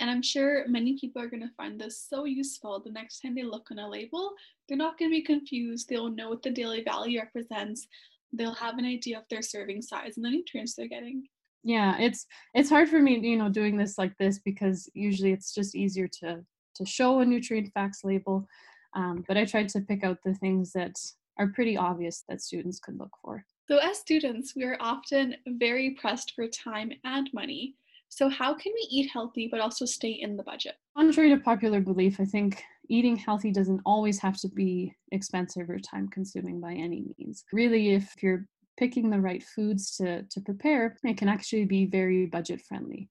And 0.00 0.10
I'm 0.10 0.22
sure 0.22 0.66
many 0.68 0.98
people 0.98 1.22
are 1.22 1.28
going 1.28 1.42
to 1.42 1.54
find 1.56 1.80
this 1.80 2.06
so 2.08 2.24
useful 2.24 2.80
the 2.80 2.90
next 2.90 3.20
time 3.20 3.34
they 3.34 3.42
look 3.42 3.70
on 3.70 3.78
a 3.78 3.88
label. 3.88 4.32
They're 4.68 4.76
not 4.76 4.98
going 4.98 5.10
to 5.10 5.16
be 5.16 5.22
confused. 5.22 5.88
They'll 5.88 6.10
know 6.10 6.28
what 6.28 6.42
the 6.42 6.50
daily 6.50 6.82
value 6.82 7.20
represents. 7.20 7.86
They'll 8.32 8.54
have 8.54 8.78
an 8.78 8.84
idea 8.84 9.18
of 9.18 9.24
their 9.30 9.42
serving 9.42 9.82
size 9.82 10.16
and 10.16 10.24
the 10.24 10.30
nutrients 10.30 10.74
they're 10.74 10.88
getting. 10.88 11.28
Yeah, 11.64 11.96
it's 11.98 12.26
it's 12.54 12.70
hard 12.70 12.88
for 12.88 13.00
me, 13.00 13.18
you 13.18 13.36
know, 13.36 13.48
doing 13.48 13.76
this 13.76 13.96
like 13.96 14.16
this 14.18 14.40
because 14.40 14.90
usually 14.94 15.32
it's 15.32 15.54
just 15.54 15.76
easier 15.76 16.08
to 16.20 16.44
to 16.74 16.86
show 16.86 17.20
a 17.20 17.24
nutrient 17.24 17.72
facts 17.72 18.02
label. 18.04 18.48
Um, 18.94 19.24
but 19.28 19.36
I 19.36 19.44
tried 19.44 19.68
to 19.70 19.80
pick 19.80 20.04
out 20.04 20.18
the 20.24 20.34
things 20.34 20.72
that 20.72 20.96
are 21.38 21.48
pretty 21.48 21.76
obvious 21.76 22.24
that 22.28 22.42
students 22.42 22.78
could 22.78 22.98
look 22.98 23.12
for. 23.22 23.44
So, 23.72 23.78
as 23.78 23.96
students, 23.96 24.54
we 24.54 24.64
are 24.64 24.76
often 24.80 25.34
very 25.46 25.92
pressed 25.92 26.34
for 26.36 26.46
time 26.46 26.92
and 27.04 27.30
money. 27.32 27.74
So, 28.10 28.28
how 28.28 28.52
can 28.52 28.70
we 28.74 28.86
eat 28.90 29.10
healthy 29.10 29.48
but 29.50 29.60
also 29.60 29.86
stay 29.86 30.10
in 30.10 30.36
the 30.36 30.42
budget? 30.42 30.74
Contrary 30.94 31.30
to 31.30 31.38
popular 31.38 31.80
belief, 31.80 32.20
I 32.20 32.26
think 32.26 32.62
eating 32.90 33.16
healthy 33.16 33.50
doesn't 33.50 33.80
always 33.86 34.18
have 34.18 34.36
to 34.40 34.48
be 34.48 34.94
expensive 35.10 35.70
or 35.70 35.78
time 35.78 36.08
consuming 36.08 36.60
by 36.60 36.74
any 36.74 37.14
means. 37.16 37.46
Really, 37.50 37.94
if 37.94 38.12
you're 38.22 38.46
picking 38.76 39.08
the 39.08 39.22
right 39.22 39.42
foods 39.42 39.96
to, 39.96 40.24
to 40.24 40.40
prepare, 40.42 40.98
it 41.02 41.16
can 41.16 41.30
actually 41.30 41.64
be 41.64 41.86
very 41.86 42.26
budget 42.26 42.60
friendly. 42.60 43.08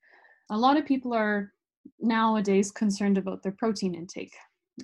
A 0.52 0.58
lot 0.60 0.78
of 0.78 0.86
people 0.86 1.12
are 1.12 1.54
nowadays 2.00 2.70
concerned 2.70 3.18
about 3.18 3.42
their 3.42 3.56
protein 3.58 3.96
intake, 3.96 4.36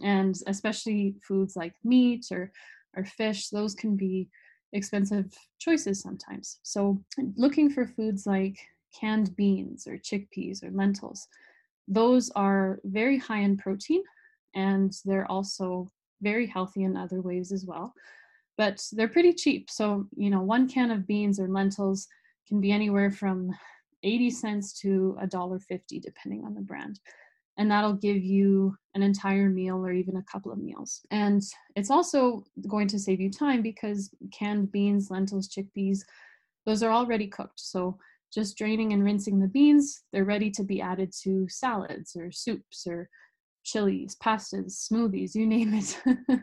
and 0.02 0.36
especially 0.48 1.18
foods 1.22 1.56
like 1.56 1.76
meat 1.84 2.26
or, 2.32 2.52
or 2.96 3.06
fish, 3.06 3.50
those 3.50 3.76
can 3.76 3.96
be 3.96 4.28
expensive 4.74 5.34
choices 5.60 6.02
sometimes. 6.02 6.60
So, 6.64 7.02
looking 7.36 7.70
for 7.70 7.88
foods 7.88 8.26
like 8.26 8.58
canned 8.98 9.36
beans 9.36 9.88
or 9.88 9.98
chickpeas 9.98 10.64
or 10.64 10.72
lentils, 10.72 11.28
those 11.88 12.30
are 12.32 12.80
very 12.84 13.18
high 13.18 13.40
in 13.40 13.58
protein 13.58 14.04
and 14.56 14.94
they're 15.06 15.30
also 15.32 15.90
very 16.22 16.48
healthy 16.48 16.84
in 16.84 16.98
other 16.98 17.22
ways 17.22 17.52
as 17.52 17.66
well. 17.66 17.94
But 18.58 18.84
they're 18.92 19.08
pretty 19.08 19.34
cheap. 19.34 19.70
So, 19.70 20.08
you 20.16 20.30
know, 20.30 20.42
one 20.42 20.68
can 20.68 20.92
of 20.92 21.06
beans 21.06 21.40
or 21.40 21.48
lentils 21.48 22.08
can 22.48 22.60
be 22.60 22.72
anywhere 22.72 23.12
from 23.12 23.52
80 24.04 24.30
cents 24.32 24.74
to 24.82 25.18
$1.50 25.22 26.02
depending 26.02 26.44
on 26.44 26.56
the 26.56 26.62
brand 26.62 27.00
and 27.58 27.70
that'll 27.70 27.94
give 27.94 28.18
you 28.18 28.76
an 28.94 29.02
entire 29.02 29.50
meal 29.50 29.78
or 29.78 29.92
even 29.92 30.18
a 30.18 30.24
couple 30.24 30.52
of 30.52 30.60
meals. 30.60 31.02
And 31.12 31.42
it's 31.76 31.92
also 31.92 32.44
going 32.68 32.88
to 32.90 33.00
save 33.00 33.20
you 33.20 33.32
time 33.32 33.62
because 33.62 34.10
canned 34.32 34.72
beans, 34.72 35.10
lentils, 35.10 35.50
chickpeas, 35.50 36.00
those 36.66 36.84
are 36.84 36.92
already 36.92 37.28
cooked. 37.28 37.60
So 37.60 37.98
just 38.34 38.58
draining 38.58 38.94
and 38.94 39.04
rinsing 39.04 39.40
the 39.40 39.48
beans, 39.48 40.04
they're 40.12 40.26
ready 40.26 40.52
to 40.52 40.64
be 40.64 40.82
added 40.82 41.14
to 41.24 41.48
salads 41.50 42.16
or 42.16 42.32
soups 42.32 42.86
or 42.88 43.10
chilies, 43.64 44.16
pastas, 44.24 44.88
smoothies, 44.92 45.36
you 45.36 45.46
name 45.46 45.74
it. 45.74 46.00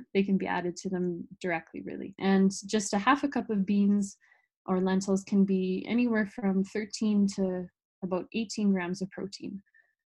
they 0.14 0.22
can 0.22 0.36
be 0.36 0.46
added 0.46 0.76
to 0.76 0.88
them 0.88 1.26
directly, 1.40 1.80
really. 1.82 2.14
And 2.18 2.52
just 2.66 2.92
a 2.92 2.98
half 2.98 3.24
a 3.24 3.28
cup 3.28 3.50
of 3.50 3.66
beans 3.66 4.16
or 4.66 4.80
lentils 4.80 5.24
can 5.24 5.44
be 5.44 5.84
anywhere 5.88 6.26
from 6.26 6.64
13 6.64 7.26
to 7.36 7.66
about 8.02 8.26
18 8.34 8.72
grams 8.72 9.02
of 9.02 9.10
protein. 9.10 9.62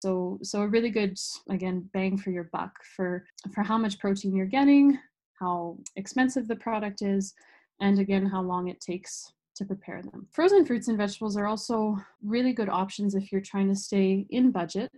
So 0.06 0.38
so 0.44 0.62
a 0.62 0.68
really 0.68 0.92
good 0.92 1.18
again 1.50 1.90
bang 1.92 2.16
for 2.16 2.30
your 2.30 2.44
buck 2.54 2.74
for 2.96 3.26
for 3.56 3.64
how 3.64 3.76
much 3.80 3.98
protein 3.98 4.36
you're 4.36 4.46
getting, 4.46 5.00
how 5.40 5.80
expensive 5.96 6.48
the 6.48 6.58
product 6.58 7.02
is, 7.02 7.34
and 7.82 7.98
again 7.98 8.24
how 8.24 8.44
long 8.44 8.68
it 8.68 8.80
takes 8.80 9.34
to 9.56 9.66
prepare 9.66 10.04
them. 10.04 10.28
Frozen 10.30 10.64
fruits 10.64 10.90
and 10.90 10.98
vegetables 11.00 11.36
are 11.38 11.48
also 11.48 11.98
really 12.24 12.54
good 12.54 12.70
options 12.70 13.16
if 13.16 13.32
you're 13.32 13.42
trying 13.42 13.68
to 13.68 13.76
stay 13.76 14.28
in 14.30 14.52
budget 14.52 14.92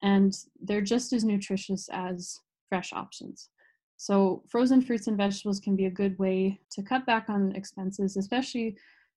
and 0.00 0.32
they're 0.60 0.88
just 0.94 1.12
as 1.12 1.24
nutritious 1.24 1.88
as 1.92 2.38
fresh 2.68 2.92
options. 2.92 3.48
So 3.96 4.44
frozen 4.48 4.80
fruits 4.80 5.08
and 5.08 5.16
vegetables 5.16 5.58
can 5.58 5.74
be 5.74 5.86
a 5.86 5.98
good 6.02 6.16
way 6.20 6.60
to 6.70 6.84
cut 6.84 7.04
back 7.04 7.28
on 7.28 7.56
expenses, 7.56 8.16
especially 8.16 8.76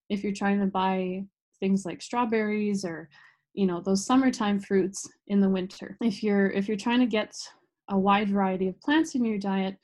if 0.10 0.24
you're 0.24 0.42
trying 0.42 0.60
to 0.60 0.66
buy 0.66 1.26
things 1.60 1.86
like 1.86 2.02
strawberries 2.02 2.84
or 2.84 3.10
you 3.56 3.66
know 3.66 3.82
those 3.82 4.06
summertime 4.06 4.60
fruits 4.60 5.08
in 5.28 5.40
the 5.40 5.50
winter. 5.50 5.98
If 6.02 6.22
you're 6.22 6.50
if 6.52 6.68
you're 6.68 6.78
trying 6.78 7.00
to 7.00 7.06
get 7.06 7.34
a 7.90 7.98
wide 7.98 8.30
variety 8.30 8.68
of 8.68 8.80
plants 8.82 9.16
in 9.16 9.24
your 9.24 9.38
diet 9.38 9.78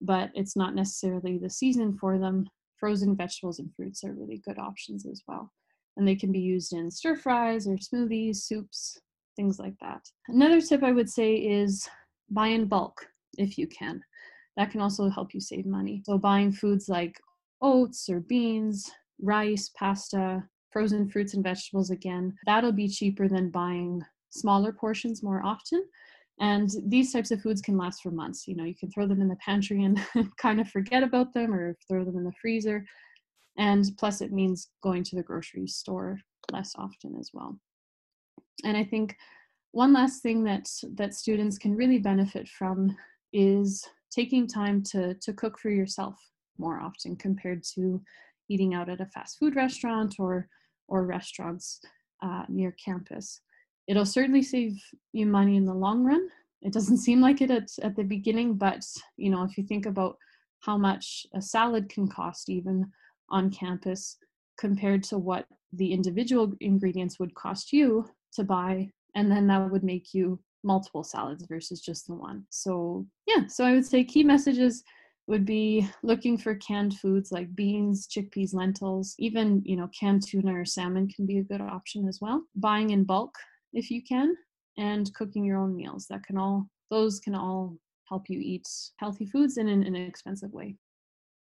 but 0.00 0.30
it's 0.34 0.56
not 0.56 0.74
necessarily 0.74 1.38
the 1.38 1.50
season 1.50 1.96
for 1.98 2.18
them 2.18 2.48
frozen 2.78 3.16
vegetables 3.16 3.58
and 3.58 3.74
fruits 3.74 4.04
are 4.04 4.12
really 4.12 4.40
good 4.46 4.58
options 4.58 5.04
as 5.06 5.22
well. 5.26 5.52
And 5.96 6.06
they 6.06 6.14
can 6.14 6.30
be 6.30 6.38
used 6.38 6.72
in 6.72 6.90
stir 6.90 7.16
fries 7.16 7.66
or 7.66 7.76
smoothies 7.76 8.36
soups 8.36 8.98
things 9.36 9.58
like 9.58 9.74
that. 9.80 10.00
Another 10.28 10.60
tip 10.60 10.82
i 10.82 10.92
would 10.92 11.10
say 11.10 11.34
is 11.34 11.88
buy 12.30 12.48
in 12.48 12.66
bulk 12.66 13.06
if 13.36 13.58
you 13.58 13.66
can. 13.66 14.00
That 14.56 14.70
can 14.70 14.80
also 14.80 15.08
help 15.08 15.34
you 15.34 15.40
save 15.40 15.66
money. 15.66 16.02
So 16.04 16.18
buying 16.18 16.52
foods 16.52 16.88
like 16.88 17.16
oats 17.62 18.08
or 18.08 18.20
beans 18.20 18.90
rice 19.20 19.70
pasta 19.76 20.44
frozen 20.70 21.08
fruits 21.08 21.34
and 21.34 21.42
vegetables 21.42 21.90
again, 21.90 22.34
that'll 22.46 22.72
be 22.72 22.88
cheaper 22.88 23.28
than 23.28 23.50
buying 23.50 24.02
smaller 24.30 24.72
portions 24.72 25.22
more 25.22 25.42
often. 25.44 25.84
And 26.40 26.70
these 26.86 27.12
types 27.12 27.30
of 27.30 27.40
foods 27.40 27.60
can 27.60 27.76
last 27.76 28.02
for 28.02 28.10
months. 28.10 28.46
You 28.46 28.54
know, 28.54 28.64
you 28.64 28.76
can 28.76 28.90
throw 28.90 29.06
them 29.06 29.20
in 29.20 29.28
the 29.28 29.36
pantry 29.36 29.84
and 29.84 30.00
kind 30.36 30.60
of 30.60 30.68
forget 30.68 31.02
about 31.02 31.34
them 31.34 31.52
or 31.52 31.76
throw 31.88 32.04
them 32.04 32.16
in 32.16 32.24
the 32.24 32.32
freezer. 32.40 32.84
And 33.56 33.84
plus, 33.98 34.20
it 34.20 34.32
means 34.32 34.70
going 34.82 35.02
to 35.04 35.16
the 35.16 35.22
grocery 35.22 35.66
store 35.66 36.18
less 36.52 36.74
often 36.76 37.16
as 37.18 37.30
well. 37.34 37.58
And 38.64 38.76
I 38.76 38.84
think 38.84 39.16
one 39.72 39.92
last 39.92 40.22
thing 40.22 40.44
that 40.44 40.68
that 40.94 41.14
students 41.14 41.58
can 41.58 41.76
really 41.76 41.98
benefit 41.98 42.48
from 42.48 42.96
is 43.32 43.84
taking 44.10 44.46
time 44.46 44.82
to 44.82 45.14
to 45.14 45.32
cook 45.32 45.58
for 45.58 45.70
yourself 45.70 46.16
more 46.56 46.80
often 46.80 47.16
compared 47.16 47.62
to 47.74 48.00
eating 48.48 48.74
out 48.74 48.88
at 48.88 49.00
a 49.00 49.06
fast 49.06 49.38
food 49.38 49.56
restaurant 49.56 50.16
or 50.18 50.48
or 50.88 51.04
restaurants 51.04 51.80
uh, 52.22 52.44
near 52.48 52.74
campus. 52.82 53.40
It'll 53.86 54.06
certainly 54.06 54.42
save 54.42 54.72
you 55.12 55.26
money 55.26 55.56
in 55.56 55.64
the 55.64 55.74
long 55.74 56.04
run. 56.04 56.28
It 56.62 56.72
doesn't 56.72 56.98
seem 57.06 57.20
like 57.20 57.40
it 57.40 57.50
at, 57.50 57.68
at 57.82 57.96
the 57.96 58.04
beginning, 58.04 58.54
but 58.54 58.84
you 59.16 59.30
know, 59.30 59.42
if 59.44 59.56
you 59.56 59.64
think 59.64 59.86
about 59.86 60.16
how 60.60 60.76
much 60.76 61.26
a 61.34 61.42
salad 61.42 61.88
can 61.88 62.08
cost 62.08 62.48
even 62.48 62.90
on 63.30 63.50
campus 63.50 64.16
compared 64.58 65.02
to 65.04 65.18
what 65.18 65.46
the 65.72 65.92
individual 65.92 66.52
ingredients 66.60 67.20
would 67.20 67.34
cost 67.34 67.72
you 67.72 68.08
to 68.32 68.42
buy, 68.42 68.90
and 69.14 69.30
then 69.30 69.46
that 69.46 69.70
would 69.70 69.84
make 69.84 70.12
you 70.12 70.40
multiple 70.64 71.04
salads 71.04 71.44
versus 71.48 71.80
just 71.80 72.06
the 72.06 72.14
one. 72.14 72.44
So, 72.50 73.06
yeah, 73.26 73.46
so 73.46 73.64
I 73.64 73.72
would 73.72 73.86
say 73.86 74.02
key 74.02 74.24
messages 74.24 74.82
would 75.28 75.44
be 75.44 75.86
looking 76.02 76.38
for 76.38 76.54
canned 76.54 76.98
foods 76.98 77.30
like 77.30 77.54
beans, 77.54 78.08
chickpeas, 78.08 78.54
lentils, 78.54 79.14
even, 79.18 79.62
you 79.64 79.76
know, 79.76 79.88
canned 79.98 80.26
tuna 80.26 80.58
or 80.58 80.64
salmon 80.64 81.06
can 81.06 81.26
be 81.26 81.38
a 81.38 81.44
good 81.44 81.60
option 81.60 82.08
as 82.08 82.18
well. 82.20 82.42
Buying 82.56 82.90
in 82.90 83.04
bulk 83.04 83.36
if 83.74 83.90
you 83.90 84.02
can 84.02 84.34
and 84.78 85.12
cooking 85.14 85.44
your 85.44 85.58
own 85.58 85.76
meals. 85.76 86.06
That 86.08 86.24
can 86.24 86.38
all 86.38 86.66
those 86.90 87.20
can 87.20 87.34
all 87.34 87.76
help 88.08 88.30
you 88.30 88.40
eat 88.40 88.66
healthy 88.96 89.26
foods 89.26 89.58
in 89.58 89.68
an 89.68 89.84
inexpensive 89.84 90.50
way. 90.50 90.76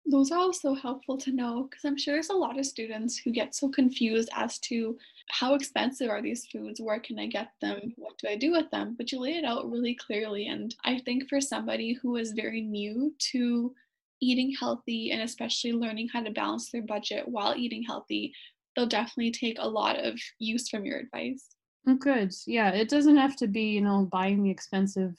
Those 0.09 0.31
are 0.31 0.39
also 0.39 0.73
helpful 0.73 1.17
to 1.17 1.31
know 1.31 1.67
because 1.69 1.85
I'm 1.85 1.97
sure 1.97 2.15
there's 2.15 2.29
a 2.29 2.33
lot 2.33 2.57
of 2.57 2.65
students 2.65 3.17
who 3.17 3.31
get 3.31 3.53
so 3.53 3.69
confused 3.69 4.29
as 4.35 4.57
to 4.59 4.97
how 5.29 5.53
expensive 5.53 6.09
are 6.09 6.21
these 6.21 6.47
foods? 6.47 6.81
Where 6.81 6.99
can 6.99 7.19
I 7.19 7.27
get 7.27 7.51
them? 7.61 7.93
What 7.95 8.17
do 8.17 8.27
I 8.27 8.35
do 8.35 8.51
with 8.51 8.71
them? 8.71 8.95
But 8.97 9.11
you 9.11 9.19
laid 9.19 9.37
it 9.37 9.45
out 9.45 9.69
really 9.69 9.93
clearly. 9.93 10.47
And 10.47 10.73
I 10.83 10.99
think 10.99 11.29
for 11.29 11.39
somebody 11.39 11.93
who 11.93 12.15
is 12.15 12.31
very 12.31 12.61
new 12.61 13.13
to 13.31 13.73
eating 14.19 14.51
healthy 14.59 15.11
and 15.11 15.21
especially 15.21 15.73
learning 15.73 16.09
how 16.11 16.23
to 16.23 16.31
balance 16.31 16.71
their 16.71 16.81
budget 16.81 17.27
while 17.27 17.55
eating 17.55 17.83
healthy, 17.83 18.33
they'll 18.75 18.87
definitely 18.87 19.31
take 19.31 19.57
a 19.59 19.69
lot 19.69 20.03
of 20.03 20.19
use 20.39 20.69
from 20.69 20.85
your 20.85 20.97
advice. 20.97 21.45
Oh, 21.87 21.95
good. 21.95 22.33
Yeah, 22.47 22.71
it 22.71 22.89
doesn't 22.89 23.17
have 23.17 23.35
to 23.37 23.47
be, 23.47 23.69
you 23.69 23.81
know, 23.81 24.09
buying 24.11 24.41
the 24.41 24.49
expensive 24.49 25.15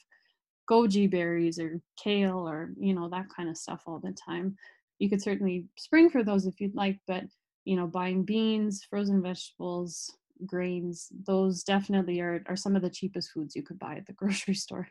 goji 0.69 1.09
berries 1.09 1.59
or 1.59 1.81
kale 2.01 2.47
or, 2.47 2.71
you 2.77 2.93
know, 2.93 3.09
that 3.09 3.29
kind 3.29 3.49
of 3.49 3.57
stuff 3.57 3.83
all 3.87 3.99
the 3.99 4.11
time. 4.11 4.57
You 5.01 5.09
could 5.09 5.21
certainly 5.21 5.65
spring 5.79 6.11
for 6.11 6.23
those 6.23 6.45
if 6.45 6.61
you'd 6.61 6.75
like, 6.75 6.99
but 7.07 7.23
you 7.65 7.75
know, 7.75 7.87
buying 7.87 8.23
beans, 8.23 8.85
frozen 8.87 9.19
vegetables, 9.19 10.15
grains, 10.45 11.07
those 11.25 11.63
definitely 11.63 12.19
are, 12.19 12.43
are 12.47 12.55
some 12.55 12.75
of 12.75 12.83
the 12.83 12.89
cheapest 12.89 13.31
foods 13.31 13.55
you 13.55 13.63
could 13.63 13.79
buy 13.79 13.95
at 13.95 14.05
the 14.05 14.13
grocery 14.21 14.53
store. 14.53 14.87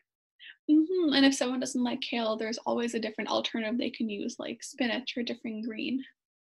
Mm-hmm. 0.68 1.14
And 1.14 1.24
if 1.24 1.36
someone 1.36 1.60
doesn't 1.60 1.84
like 1.84 2.00
kale, 2.00 2.36
there's 2.36 2.58
always 2.66 2.94
a 2.94 2.98
different 2.98 3.30
alternative 3.30 3.78
they 3.78 3.90
can 3.90 4.10
use, 4.10 4.34
like 4.40 4.64
spinach 4.64 5.16
or 5.16 5.22
different 5.22 5.64
green. 5.64 6.02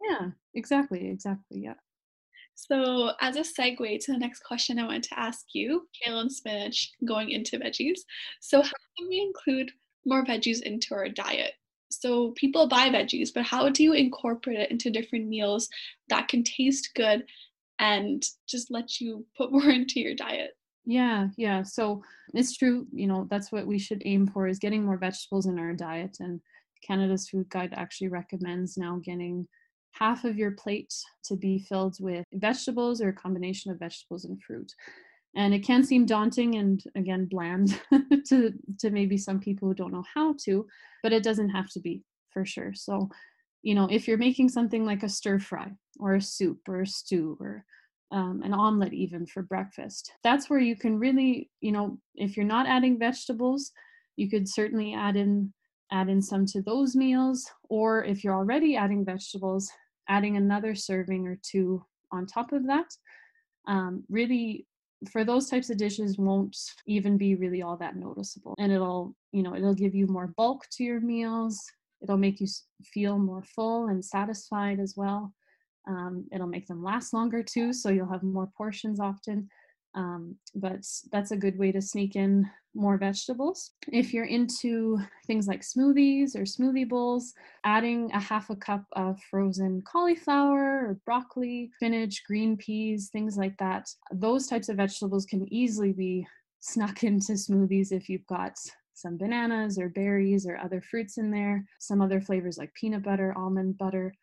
Yeah, 0.02 0.30
exactly, 0.54 1.10
exactly. 1.10 1.60
Yeah. 1.60 1.74
So, 2.54 3.12
as 3.20 3.36
a 3.36 3.40
segue 3.40 4.02
to 4.04 4.12
the 4.12 4.18
next 4.18 4.44
question 4.44 4.78
I 4.78 4.86
want 4.86 5.04
to 5.04 5.20
ask 5.20 5.44
you, 5.52 5.88
kale 6.02 6.20
and 6.20 6.32
spinach 6.32 6.92
going 7.04 7.30
into 7.30 7.58
veggies. 7.58 8.00
So, 8.40 8.62
how 8.62 8.72
can 8.98 9.08
we 9.10 9.20
include 9.20 9.72
more 10.06 10.24
veggies 10.24 10.62
into 10.62 10.94
our 10.94 11.10
diet? 11.10 11.52
So 11.92 12.32
people 12.32 12.68
buy 12.68 12.88
veggies, 12.88 13.28
but 13.34 13.44
how 13.44 13.68
do 13.68 13.82
you 13.82 13.92
incorporate 13.92 14.58
it 14.58 14.70
into 14.70 14.90
different 14.90 15.28
meals 15.28 15.68
that 16.08 16.28
can 16.28 16.42
taste 16.42 16.90
good 16.94 17.24
and 17.82 18.24
just 18.48 18.70
let 18.70 19.00
you 19.00 19.26
put 19.36 19.52
more 19.52 19.68
into 19.68 20.00
your 20.00 20.14
diet. 20.14 20.52
Yeah, 20.84 21.28
yeah. 21.36 21.62
So 21.62 22.02
it's 22.34 22.56
true, 22.56 22.86
you 22.92 23.06
know, 23.06 23.26
that's 23.30 23.52
what 23.52 23.66
we 23.66 23.78
should 23.78 24.02
aim 24.04 24.26
for 24.26 24.48
is 24.48 24.58
getting 24.58 24.84
more 24.84 24.96
vegetables 24.96 25.46
in 25.46 25.58
our 25.58 25.74
diet. 25.74 26.16
And 26.20 26.40
Canada's 26.86 27.28
Food 27.28 27.48
Guide 27.50 27.72
actually 27.76 28.08
recommends 28.08 28.76
now 28.76 29.00
getting 29.04 29.46
half 29.92 30.24
of 30.24 30.36
your 30.36 30.52
plate 30.52 30.92
to 31.24 31.36
be 31.36 31.58
filled 31.58 31.96
with 32.00 32.24
vegetables 32.32 33.00
or 33.00 33.08
a 33.10 33.12
combination 33.12 33.70
of 33.70 33.78
vegetables 33.78 34.24
and 34.24 34.42
fruit. 34.42 34.72
And 35.34 35.54
it 35.54 35.64
can 35.64 35.82
seem 35.82 36.04
daunting 36.04 36.56
and 36.56 36.82
again 36.94 37.26
bland 37.26 37.80
to 38.28 38.52
to 38.80 38.90
maybe 38.90 39.16
some 39.16 39.40
people 39.40 39.68
who 39.68 39.74
don't 39.74 39.92
know 39.92 40.04
how 40.14 40.34
to, 40.44 40.66
but 41.02 41.12
it 41.12 41.22
doesn't 41.22 41.50
have 41.50 41.70
to 41.70 41.80
be 41.80 42.02
for 42.30 42.44
sure. 42.44 42.72
So, 42.74 43.08
you 43.62 43.74
know, 43.74 43.88
if 43.90 44.06
you're 44.06 44.18
making 44.18 44.50
something 44.50 44.84
like 44.84 45.02
a 45.02 45.08
stir 45.08 45.38
fry 45.38 45.72
or 45.98 46.16
a 46.16 46.20
soup 46.20 46.68
or 46.68 46.82
a 46.82 46.86
stew 46.86 47.36
or 47.40 47.64
um, 48.12 48.42
an 48.44 48.52
omelet 48.52 48.92
even 48.92 49.26
for 49.26 49.42
breakfast. 49.42 50.12
That's 50.22 50.50
where 50.50 50.58
you 50.58 50.76
can 50.76 50.98
really, 50.98 51.50
you 51.60 51.72
know, 51.72 51.98
if 52.14 52.36
you're 52.36 52.44
not 52.44 52.66
adding 52.66 52.98
vegetables, 52.98 53.72
you 54.16 54.28
could 54.28 54.48
certainly 54.48 54.94
add 54.94 55.16
in 55.16 55.52
add 55.90 56.08
in 56.08 56.22
some 56.22 56.46
to 56.46 56.62
those 56.62 56.96
meals, 56.96 57.50
or 57.68 58.04
if 58.04 58.24
you're 58.24 58.34
already 58.34 58.76
adding 58.76 59.04
vegetables, 59.04 59.70
adding 60.08 60.36
another 60.36 60.74
serving 60.74 61.26
or 61.26 61.38
two 61.42 61.84
on 62.10 62.26
top 62.26 62.52
of 62.52 62.66
that. 62.66 62.86
Um, 63.66 64.04
really, 64.08 64.66
for 65.10 65.24
those 65.24 65.48
types 65.48 65.70
of 65.70 65.76
dishes, 65.76 66.18
won't 66.18 66.56
even 66.86 67.16
be 67.16 67.34
really 67.34 67.62
all 67.62 67.76
that 67.78 67.96
noticeable, 67.96 68.54
and 68.58 68.72
it'll, 68.72 69.14
you 69.32 69.42
know, 69.42 69.54
it'll 69.54 69.74
give 69.74 69.94
you 69.94 70.06
more 70.06 70.32
bulk 70.36 70.64
to 70.72 70.84
your 70.84 71.00
meals. 71.00 71.60
It'll 72.02 72.16
make 72.16 72.40
you 72.40 72.48
feel 72.82 73.18
more 73.18 73.44
full 73.54 73.86
and 73.86 74.04
satisfied 74.04 74.80
as 74.80 74.94
well. 74.96 75.32
Um, 75.88 76.26
it'll 76.32 76.48
make 76.48 76.66
them 76.66 76.82
last 76.82 77.12
longer 77.12 77.42
too, 77.42 77.72
so 77.72 77.90
you'll 77.90 78.10
have 78.10 78.22
more 78.22 78.48
portions 78.56 79.00
often. 79.00 79.48
Um, 79.94 80.36
but 80.54 80.86
that's 81.10 81.30
a 81.30 81.36
good 81.36 81.58
way 81.58 81.72
to 81.72 81.82
sneak 81.82 82.16
in 82.16 82.48
more 82.74 82.96
vegetables. 82.96 83.72
If 83.88 84.14
you're 84.14 84.24
into 84.24 84.98
things 85.26 85.46
like 85.46 85.60
smoothies 85.60 86.34
or 86.34 86.42
smoothie 86.42 86.88
bowls, 86.88 87.34
adding 87.64 88.10
a 88.12 88.20
half 88.20 88.48
a 88.48 88.56
cup 88.56 88.84
of 88.92 89.20
frozen 89.30 89.82
cauliflower 89.82 90.88
or 90.88 90.98
broccoli, 91.04 91.70
spinach, 91.76 92.24
green 92.26 92.56
peas, 92.56 93.10
things 93.12 93.36
like 93.36 93.56
that, 93.58 93.90
those 94.10 94.46
types 94.46 94.70
of 94.70 94.78
vegetables 94.78 95.26
can 95.26 95.52
easily 95.52 95.92
be 95.92 96.26
snuck 96.60 97.02
into 97.04 97.32
smoothies 97.32 97.92
if 97.92 98.08
you've 98.08 98.26
got 98.26 98.56
some 98.94 99.18
bananas 99.18 99.78
or 99.78 99.88
berries 99.88 100.46
or 100.46 100.56
other 100.56 100.80
fruits 100.80 101.18
in 101.18 101.30
there, 101.30 101.66
some 101.80 102.00
other 102.00 102.20
flavors 102.20 102.56
like 102.56 102.72
peanut 102.74 103.02
butter, 103.02 103.34
almond 103.36 103.76
butter 103.76 104.14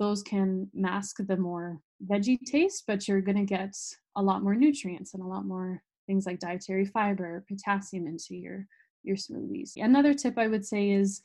those 0.00 0.22
can 0.22 0.68
mask 0.74 1.18
the 1.20 1.36
more 1.36 1.78
veggie 2.06 2.40
taste, 2.44 2.84
but 2.86 3.06
you're 3.06 3.20
going 3.20 3.36
to 3.36 3.44
get 3.44 3.76
a 4.16 4.22
lot 4.22 4.42
more 4.42 4.54
nutrients 4.54 5.14
and 5.14 5.22
a 5.22 5.26
lot 5.26 5.44
more 5.44 5.82
things 6.06 6.26
like 6.26 6.40
dietary 6.40 6.84
fiber, 6.84 7.44
potassium 7.48 8.06
into 8.06 8.34
your 8.34 8.66
your 9.02 9.16
smoothies. 9.16 9.72
Another 9.76 10.12
tip 10.12 10.36
I 10.36 10.46
would 10.46 10.66
say 10.66 10.90
is 10.90 11.22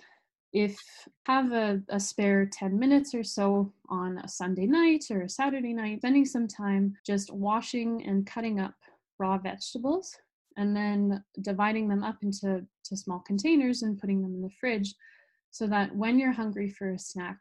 if 0.53 0.79
have 1.25 1.51
a, 1.51 1.81
a 1.89 1.99
spare 1.99 2.45
10 2.45 2.79
minutes 2.79 3.13
or 3.13 3.23
so 3.23 3.73
on 3.89 4.17
a 4.19 4.27
Sunday 4.27 4.65
night 4.65 5.03
or 5.11 5.23
a 5.23 5.29
Saturday 5.29 5.73
night, 5.73 5.99
spending 5.99 6.23
some 6.23 6.47
time 6.47 6.95
just 7.05 7.33
washing 7.33 8.05
and 8.05 8.25
cutting 8.25 8.61
up 8.61 8.73
raw 9.19 9.37
vegetables 9.37 10.15
and 10.55 10.73
then 10.73 11.21
dividing 11.41 11.89
them 11.89 12.03
up 12.03 12.17
into 12.21 12.65
to 12.85 12.95
small 12.95 13.19
containers 13.19 13.81
and 13.81 13.99
putting 13.99 14.21
them 14.21 14.33
in 14.33 14.41
the 14.41 14.49
fridge 14.59 14.93
so 15.51 15.67
that 15.67 15.93
when 15.95 16.17
you're 16.17 16.31
hungry 16.31 16.69
for 16.69 16.91
a 16.91 16.99
snack 16.99 17.37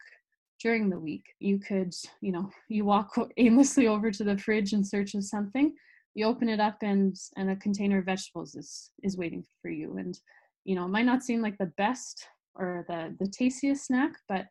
during 0.64 0.88
the 0.88 0.98
week. 0.98 1.26
You 1.38 1.58
could, 1.58 1.94
you 2.22 2.32
know, 2.32 2.50
you 2.68 2.84
walk 2.86 3.14
aimlessly 3.36 3.86
over 3.86 4.10
to 4.10 4.24
the 4.24 4.38
fridge 4.38 4.72
in 4.72 4.82
search 4.82 5.14
of 5.14 5.22
something. 5.22 5.74
You 6.14 6.26
open 6.26 6.48
it 6.48 6.58
up 6.58 6.78
and 6.82 7.14
and 7.36 7.50
a 7.50 7.56
container 7.56 7.98
of 7.98 8.06
vegetables 8.06 8.56
is 8.56 8.90
is 9.02 9.18
waiting 9.18 9.44
for 9.60 9.68
you. 9.68 9.98
And 9.98 10.18
you 10.64 10.74
know, 10.74 10.86
it 10.86 10.88
might 10.88 11.06
not 11.06 11.22
seem 11.22 11.42
like 11.42 11.58
the 11.58 11.72
best 11.76 12.26
or 12.54 12.84
the 12.88 13.14
the 13.20 13.28
tastiest 13.28 13.86
snack, 13.86 14.12
but 14.28 14.46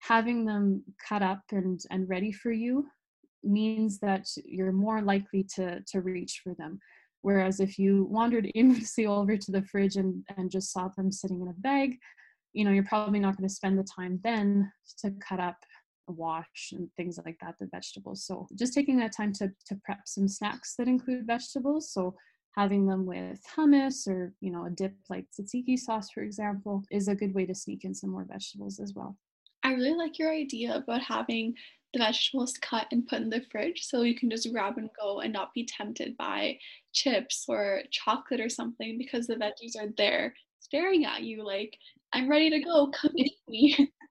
having 0.00 0.44
them 0.44 0.82
cut 1.08 1.22
up 1.22 1.42
and 1.52 1.80
and 1.90 2.08
ready 2.08 2.32
for 2.32 2.50
you 2.50 2.86
means 3.44 3.98
that 4.00 4.26
you're 4.44 4.72
more 4.72 5.00
likely 5.00 5.46
to 5.54 5.80
to 5.86 6.00
reach 6.00 6.40
for 6.42 6.54
them. 6.54 6.80
Whereas 7.20 7.60
if 7.60 7.78
you 7.78 8.08
wandered 8.10 8.50
aimlessly 8.56 9.06
over 9.06 9.36
to 9.36 9.52
the 9.52 9.62
fridge 9.62 9.96
and, 9.96 10.24
and 10.36 10.50
just 10.50 10.72
saw 10.72 10.88
them 10.88 11.12
sitting 11.12 11.40
in 11.40 11.48
a 11.48 11.60
bag, 11.60 11.98
you 12.52 12.64
know 12.64 12.70
you're 12.70 12.84
probably 12.84 13.18
not 13.18 13.36
going 13.36 13.48
to 13.48 13.54
spend 13.54 13.78
the 13.78 13.86
time 13.96 14.20
then 14.22 14.70
to 14.98 15.10
cut 15.26 15.40
up 15.40 15.56
wash 16.08 16.72
and 16.72 16.88
things 16.96 17.18
like 17.24 17.36
that 17.40 17.54
the 17.60 17.68
vegetables. 17.72 18.24
So 18.26 18.46
just 18.58 18.74
taking 18.74 18.98
that 18.98 19.16
time 19.16 19.32
to, 19.34 19.50
to 19.66 19.76
prep 19.84 20.00
some 20.06 20.28
snacks 20.28 20.74
that 20.76 20.88
include 20.88 21.26
vegetables. 21.26 21.92
So 21.92 22.14
having 22.56 22.86
them 22.86 23.06
with 23.06 23.40
hummus 23.56 24.06
or 24.06 24.34
you 24.40 24.50
know 24.50 24.66
a 24.66 24.70
dip 24.70 24.94
like 25.08 25.24
tzatziki 25.32 25.78
sauce 25.78 26.10
for 26.10 26.22
example 26.22 26.82
is 26.90 27.08
a 27.08 27.14
good 27.14 27.34
way 27.34 27.46
to 27.46 27.54
sneak 27.54 27.84
in 27.84 27.94
some 27.94 28.10
more 28.10 28.26
vegetables 28.28 28.78
as 28.78 28.92
well. 28.94 29.16
I 29.64 29.72
really 29.72 29.94
like 29.94 30.18
your 30.18 30.32
idea 30.32 30.74
about 30.74 31.02
having 31.02 31.54
the 31.92 32.00
vegetables 32.00 32.54
cut 32.60 32.86
and 32.90 33.06
put 33.06 33.20
in 33.20 33.30
the 33.30 33.44
fridge 33.50 33.84
so 33.84 34.02
you 34.02 34.14
can 34.14 34.30
just 34.30 34.50
grab 34.50 34.78
and 34.78 34.90
go 35.00 35.20
and 35.20 35.32
not 35.32 35.54
be 35.54 35.64
tempted 35.64 36.16
by 36.16 36.58
chips 36.92 37.44
or 37.48 37.82
chocolate 37.90 38.40
or 38.40 38.48
something 38.48 38.98
because 38.98 39.26
the 39.26 39.34
veggies 39.34 39.76
are 39.78 39.92
there 39.96 40.34
staring 40.58 41.04
at 41.04 41.22
you 41.22 41.44
like 41.44 41.76
I'm 42.12 42.28
ready 42.28 42.50
to 42.50 42.60
go. 42.60 42.88
Come 42.88 43.12
eat 43.16 43.38
me. 43.48 43.90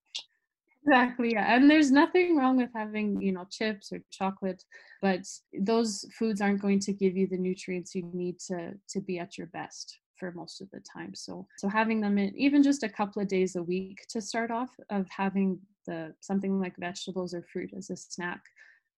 Exactly. 0.84 1.34
Yeah. 1.34 1.56
And 1.56 1.70
there's 1.70 1.92
nothing 1.92 2.36
wrong 2.36 2.58
with 2.58 2.72
having, 2.76 3.22
you 3.22 3.32
know, 3.32 3.46
chips 3.52 3.92
or 3.92 4.00
chocolate, 4.10 4.64
but 5.02 5.28
those 5.60 6.06
foods 6.18 6.42
aren't 6.42 6.62
going 6.62 6.80
to 6.80 6.94
give 6.94 7.16
you 7.16 7.28
the 7.28 7.38
nutrients 7.38 7.94
you 7.94 8.10
need 8.14 8.40
to 8.48 8.74
to 8.90 9.00
be 9.00 9.20
at 9.20 9.38
your 9.38 9.48
best 9.48 10.00
for 10.18 10.32
most 10.32 10.60
of 10.60 10.70
the 10.72 10.80
time. 10.80 11.14
So 11.14 11.48
so 11.58 11.68
having 11.70 12.02
them 12.02 12.18
in 12.18 12.36
even 12.36 12.64
just 12.64 12.84
a 12.84 12.90
couple 12.90 13.22
of 13.22 13.28
days 13.28 13.56
a 13.56 13.64
week 13.64 14.06
to 14.10 14.22
start 14.22 14.50
off 14.50 14.72
of 14.90 15.08
having 15.10 15.60
the 15.86 16.16
something 16.20 16.60
like 16.60 16.76
vegetables 16.78 17.36
or 17.36 17.44
fruit 17.54 17.72
as 17.78 17.92
a 17.92 17.96
snack 17.96 18.42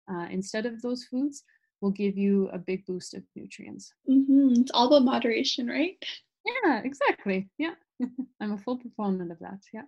uh, 0.08 0.26
instead 0.30 0.66
of 0.66 0.80
those 0.82 1.04
foods 1.04 1.42
will 1.80 1.90
give 1.90 2.16
you 2.16 2.48
a 2.52 2.58
big 2.58 2.86
boost 2.86 3.14
of 3.14 3.24
nutrients. 3.34 3.92
Mm-hmm. 4.08 4.60
It's 4.60 4.70
all 4.72 4.86
about 4.86 5.04
moderation, 5.04 5.66
right? 5.66 5.96
Yeah, 6.44 6.80
exactly. 6.84 7.48
Yeah. 7.58 7.74
I'm 8.40 8.52
a 8.52 8.58
full 8.58 8.78
proponent 8.78 9.30
of 9.32 9.38
that. 9.40 9.60
Yeah. 9.72 9.82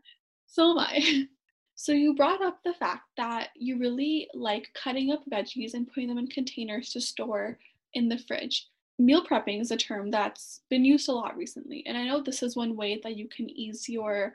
So 0.47 0.73
am 0.73 0.79
I. 0.79 1.27
So 1.77 1.93
you 1.93 2.15
brought 2.15 2.41
up 2.41 2.61
the 2.65 2.75
fact 2.75 3.03
that 3.17 3.49
you 3.57 3.79
really 3.79 4.29
like 4.33 4.69
cutting 4.75 5.11
up 5.11 5.25
veggies 5.31 5.75
and 5.75 5.89
putting 5.89 6.09
them 6.09 6.19
in 6.19 6.29
containers 6.29 6.91
to 6.91 7.01
store 7.01 7.59
in 7.95 8.09
the 8.09 8.19
fridge. 8.19 8.69
Meal 8.99 9.25
prepping 9.25 9.61
is 9.61 9.73
a 9.73 9.77
term 9.77 10.11
that's 10.11 10.61
been 10.71 10.85
used 10.85 11.09
a 11.09 11.13
lot 11.13 11.37
recently. 11.37 11.83
And 11.87 11.99
I 11.99 12.05
know 12.05 12.23
this 12.23 12.45
is 12.45 12.55
one 12.55 12.77
way 12.77 13.01
that 13.03 13.17
you 13.17 13.29
can 13.29 13.51
ease 13.51 13.89
your 13.89 14.35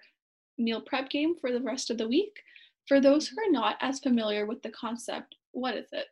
meal 0.57 0.81
prep 0.81 1.09
game 1.09 1.33
for 1.39 1.53
the 1.53 1.61
rest 1.61 1.89
of 1.89 1.97
the 1.97 2.09
week. 2.09 2.41
For 2.87 2.99
those 2.99 3.27
who 3.27 3.37
are 3.39 3.51
not 3.51 3.77
as 3.79 4.01
familiar 4.01 4.45
with 4.45 4.61
the 4.61 4.71
concept, 4.71 5.35
what 5.51 5.75
is 5.75 5.87
it? 5.93 6.07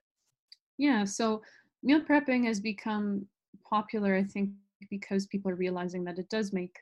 Yeah, 0.77 1.03
so 1.03 1.41
meal 1.83 2.01
prepping 2.01 2.45
has 2.45 2.61
become 2.61 3.25
popular, 3.69 4.15
I 4.15 4.23
think, 4.23 4.51
because 4.89 5.25
people 5.25 5.51
are 5.51 5.55
realizing 5.55 6.05
that 6.05 6.19
it 6.19 6.29
does 6.29 6.53
make 6.53 6.77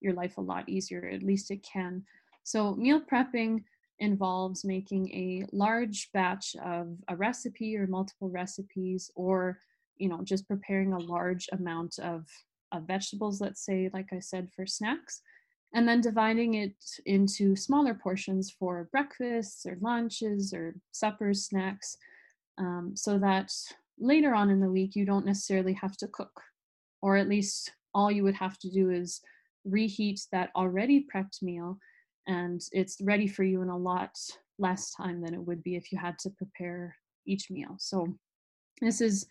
your 0.00 0.14
life 0.14 0.38
a 0.38 0.42
lot 0.42 0.68
easier, 0.68 1.08
at 1.12 1.22
least 1.22 1.50
it 1.50 1.62
can. 1.62 2.04
So, 2.44 2.74
meal 2.74 3.00
prepping 3.00 3.64
involves 4.00 4.64
making 4.64 5.08
a 5.10 5.44
large 5.52 6.10
batch 6.12 6.54
of 6.64 6.96
a 7.08 7.16
recipe 7.16 7.76
or 7.76 7.86
multiple 7.86 8.30
recipes, 8.30 9.10
or 9.14 9.58
you 9.96 10.08
know, 10.08 10.20
just 10.22 10.46
preparing 10.46 10.92
a 10.92 10.98
large 10.98 11.48
amount 11.52 11.98
of, 11.98 12.26
of 12.72 12.86
vegetables, 12.86 13.40
let's 13.40 13.64
say, 13.64 13.90
like 13.92 14.08
I 14.12 14.20
said, 14.20 14.48
for 14.54 14.66
snacks, 14.66 15.22
and 15.74 15.86
then 15.86 16.00
dividing 16.00 16.54
it 16.54 16.76
into 17.04 17.56
smaller 17.56 17.94
portions 17.94 18.50
for 18.50 18.88
breakfasts 18.92 19.66
or 19.66 19.76
lunches 19.80 20.54
or 20.54 20.74
suppers, 20.92 21.46
snacks, 21.46 21.96
um, 22.58 22.92
so 22.94 23.18
that 23.18 23.52
later 23.98 24.34
on 24.34 24.50
in 24.50 24.60
the 24.60 24.70
week 24.70 24.96
you 24.96 25.04
don't 25.04 25.26
necessarily 25.26 25.74
have 25.74 25.96
to 25.98 26.08
cook, 26.08 26.40
or 27.02 27.16
at 27.16 27.28
least 27.28 27.72
all 27.94 28.10
you 28.10 28.22
would 28.22 28.34
have 28.34 28.58
to 28.58 28.70
do 28.70 28.90
is 28.90 29.20
reheat 29.68 30.20
that 30.32 30.50
already 30.56 31.06
prepped 31.12 31.42
meal 31.42 31.78
and 32.26 32.60
it's 32.72 33.00
ready 33.00 33.26
for 33.26 33.42
you 33.42 33.62
in 33.62 33.68
a 33.68 33.76
lot 33.76 34.16
less 34.58 34.90
time 34.92 35.20
than 35.20 35.34
it 35.34 35.40
would 35.40 35.62
be 35.62 35.76
if 35.76 35.90
you 35.92 35.98
had 35.98 36.18
to 36.18 36.30
prepare 36.30 36.94
each 37.26 37.50
meal. 37.50 37.76
So 37.78 38.08
this 38.80 39.00
is 39.00 39.26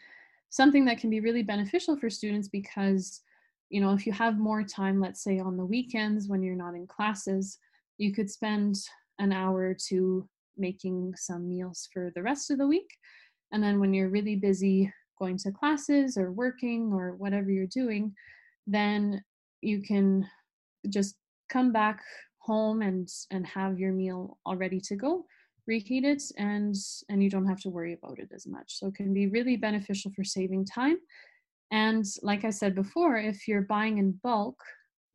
something 0.50 0.86
that 0.86 0.98
can 0.98 1.10
be 1.10 1.20
really 1.20 1.44
beneficial 1.44 1.98
for 1.98 2.10
students 2.10 2.48
because 2.48 3.22
you 3.70 3.82
know 3.82 3.92
if 3.92 4.06
you 4.06 4.14
have 4.14 4.40
more 4.40 4.64
time 4.64 5.00
let's 5.00 5.22
say 5.22 5.40
on 5.40 5.58
the 5.58 5.66
weekends 5.66 6.28
when 6.28 6.42
you're 6.42 6.56
not 6.56 6.74
in 6.74 6.88
classes 6.88 7.60
you 7.98 8.14
could 8.14 8.30
spend 8.30 8.76
an 9.20 9.34
hour 9.34 9.60
or 9.60 9.74
two 9.76 10.28
making 10.58 11.14
some 11.18 11.50
meals 11.50 11.90
for 11.92 12.12
the 12.16 12.22
rest 12.22 12.50
of 12.50 12.58
the 12.58 12.68
week 12.68 12.90
and 13.52 13.62
then 13.62 13.80
when 13.80 13.94
you're 13.94 14.10
really 14.10 14.36
busy 14.36 14.92
going 15.20 15.38
to 15.38 15.52
classes 15.52 16.18
or 16.18 16.32
working 16.32 16.92
or 16.94 17.16
whatever 17.16 17.52
you're 17.52 17.68
doing 17.68 18.14
then 18.68 19.22
you 19.62 19.82
can 19.82 20.28
just 20.90 21.16
come 21.50 21.72
back 21.72 22.02
home 22.40 22.82
and 22.82 23.10
and 23.32 23.46
have 23.46 23.80
your 23.80 23.92
meal 23.92 24.38
all 24.46 24.56
ready 24.56 24.80
to 24.80 24.96
go 24.96 25.26
reheat 25.68 26.06
it 26.06 26.24
and 26.38 26.76
and 27.10 27.22
you 27.22 27.30
don't 27.30 27.48
have 27.48 27.60
to 27.60 27.70
worry 27.70 27.94
about 27.94 28.20
it 28.20 28.30
as 28.34 28.48
much 28.48 28.78
so 28.78 28.88
it 28.88 28.96
can 28.96 29.14
be 29.14 29.28
really 29.28 29.58
beneficial 29.58 30.12
for 30.16 30.24
saving 30.24 30.66
time 30.66 30.98
and 31.72 32.06
like 32.22 32.46
i 32.46 32.50
said 32.50 32.74
before 32.74 33.18
if 33.18 33.48
you're 33.48 33.64
buying 33.64 33.98
in 33.98 34.12
bulk 34.24 34.58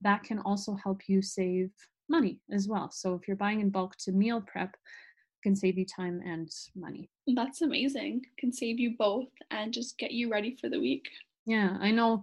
that 0.03 0.23
can 0.23 0.39
also 0.41 0.77
help 0.83 1.01
you 1.09 1.23
save 1.23 1.71
money 2.09 2.39
as 2.53 2.69
well 2.69 2.91
so 2.91 3.15
if 3.15 3.27
you're 3.27 3.37
buying 3.37 3.61
in 3.61 3.71
bulk 3.71 3.97
to 3.97 4.13
meal 4.13 4.43
prep 4.47 4.75
can 5.43 5.57
save 5.57 5.79
you 5.79 5.87
time 5.87 6.21
and 6.25 6.49
money 6.77 7.11
That's 7.35 7.63
amazing. 7.63 8.23
Can 8.39 8.53
save 8.53 8.79
you 8.79 8.95
both 8.97 9.29
and 9.51 9.73
just 9.73 9.99
get 9.99 10.13
you 10.13 10.31
ready 10.31 10.57
for 10.61 10.69
the 10.69 10.79
week. 10.79 11.09
yeah 11.47 11.79
i 11.81 11.91
know 11.91 12.23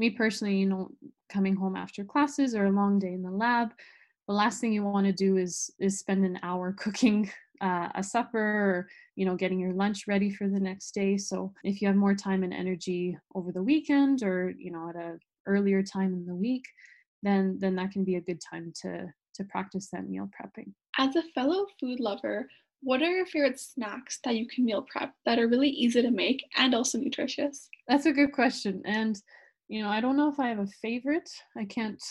me 0.00 0.10
personally 0.10 0.56
you 0.56 0.66
know 0.66 0.90
coming 1.28 1.54
home 1.54 1.76
after 1.76 2.04
classes 2.04 2.54
or 2.54 2.66
a 2.66 2.72
long 2.72 2.98
day 2.98 3.12
in 3.12 3.22
the 3.22 3.30
lab 3.30 3.72
the 4.26 4.34
last 4.34 4.60
thing 4.60 4.72
you 4.72 4.82
want 4.82 5.06
to 5.06 5.12
do 5.12 5.36
is 5.36 5.70
is 5.78 5.98
spend 5.98 6.24
an 6.24 6.38
hour 6.42 6.72
cooking 6.78 7.30
uh, 7.60 7.88
a 7.94 8.02
supper 8.02 8.38
or 8.38 8.88
you 9.16 9.26
know 9.26 9.36
getting 9.36 9.60
your 9.60 9.74
lunch 9.74 10.06
ready 10.08 10.30
for 10.30 10.48
the 10.48 10.58
next 10.58 10.92
day 10.92 11.16
so 11.18 11.52
if 11.62 11.80
you 11.80 11.86
have 11.86 11.96
more 11.96 12.14
time 12.14 12.42
and 12.42 12.54
energy 12.54 13.16
over 13.34 13.52
the 13.52 13.62
weekend 13.62 14.22
or 14.22 14.54
you 14.58 14.72
know 14.72 14.88
at 14.88 14.96
a 14.96 15.18
earlier 15.46 15.82
time 15.82 16.14
in 16.14 16.24
the 16.24 16.34
week 16.34 16.64
then 17.22 17.58
then 17.60 17.76
that 17.76 17.90
can 17.90 18.02
be 18.02 18.16
a 18.16 18.20
good 18.20 18.40
time 18.40 18.72
to 18.74 19.12
to 19.34 19.44
practice 19.44 19.88
that 19.92 20.08
meal 20.08 20.28
prepping 20.36 20.72
As 20.98 21.16
a 21.16 21.22
fellow 21.34 21.66
food 21.78 22.00
lover, 22.00 22.48
what 22.82 23.02
are 23.02 23.10
your 23.10 23.26
favorite 23.26 23.60
snacks 23.60 24.18
that 24.24 24.36
you 24.36 24.46
can 24.48 24.64
meal 24.64 24.82
prep 24.90 25.14
that 25.26 25.38
are 25.38 25.48
really 25.48 25.68
easy 25.68 26.02
to 26.02 26.10
make 26.10 26.42
and 26.56 26.74
also 26.74 26.98
nutritious? 26.98 27.68
That's 27.88 28.06
a 28.06 28.12
good 28.12 28.32
question. 28.32 28.82
And, 28.84 29.20
you 29.70 29.82
know, 29.82 29.88
I 29.88 30.00
don't 30.00 30.16
know 30.16 30.28
if 30.28 30.40
I 30.40 30.48
have 30.48 30.58
a 30.58 30.66
favorite. 30.66 31.30
I 31.56 31.64
can't 31.64 32.02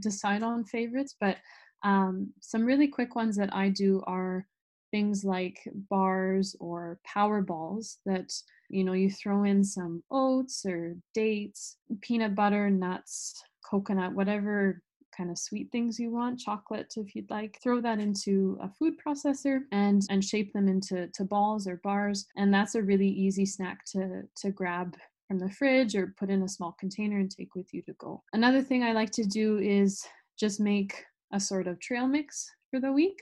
decide 0.00 0.42
on 0.42 0.64
favorites, 0.64 1.14
but 1.20 1.36
um, 1.84 2.32
some 2.40 2.64
really 2.64 2.88
quick 2.88 3.14
ones 3.14 3.36
that 3.36 3.54
I 3.54 3.68
do 3.68 4.02
are 4.08 4.46
things 4.90 5.24
like 5.24 5.60
bars 5.88 6.56
or 6.58 6.98
power 7.04 7.40
balls 7.40 7.98
that, 8.04 8.32
you 8.68 8.82
know, 8.82 8.94
you 8.94 9.10
throw 9.10 9.44
in 9.44 9.62
some 9.62 10.02
oats 10.10 10.66
or 10.66 10.96
dates, 11.14 11.76
peanut 12.00 12.34
butter, 12.34 12.68
nuts, 12.68 13.40
coconut, 13.64 14.12
whatever 14.12 14.82
kind 15.16 15.30
of 15.30 15.38
sweet 15.38 15.70
things 15.70 16.00
you 16.00 16.10
want 16.10 16.40
chocolate 16.40 16.92
if 16.96 17.14
you'd 17.14 17.30
like 17.30 17.56
throw 17.62 17.80
that 17.80 18.00
into 18.00 18.58
a 18.60 18.68
food 18.68 18.94
processor 18.98 19.60
and 19.70 20.02
and 20.10 20.24
shape 20.24 20.52
them 20.52 20.66
into 20.66 21.06
to 21.14 21.22
balls 21.22 21.68
or 21.68 21.76
bars 21.84 22.26
and 22.36 22.52
that's 22.52 22.74
a 22.74 22.82
really 22.82 23.06
easy 23.06 23.46
snack 23.46 23.84
to 23.84 24.22
to 24.34 24.50
grab 24.50 24.96
from 25.34 25.48
the 25.48 25.54
fridge 25.54 25.96
or 25.96 26.14
put 26.16 26.30
in 26.30 26.42
a 26.42 26.48
small 26.48 26.76
container 26.78 27.18
and 27.18 27.28
take 27.28 27.56
with 27.56 27.74
you 27.74 27.82
to 27.82 27.92
go. 27.94 28.22
Another 28.34 28.62
thing 28.62 28.84
i 28.84 28.92
like 28.92 29.10
to 29.10 29.24
do 29.24 29.58
is 29.58 30.06
just 30.38 30.60
make 30.60 31.04
a 31.32 31.40
sort 31.40 31.66
of 31.66 31.80
trail 31.80 32.06
mix 32.06 32.48
for 32.70 32.78
the 32.78 32.92
week 32.92 33.20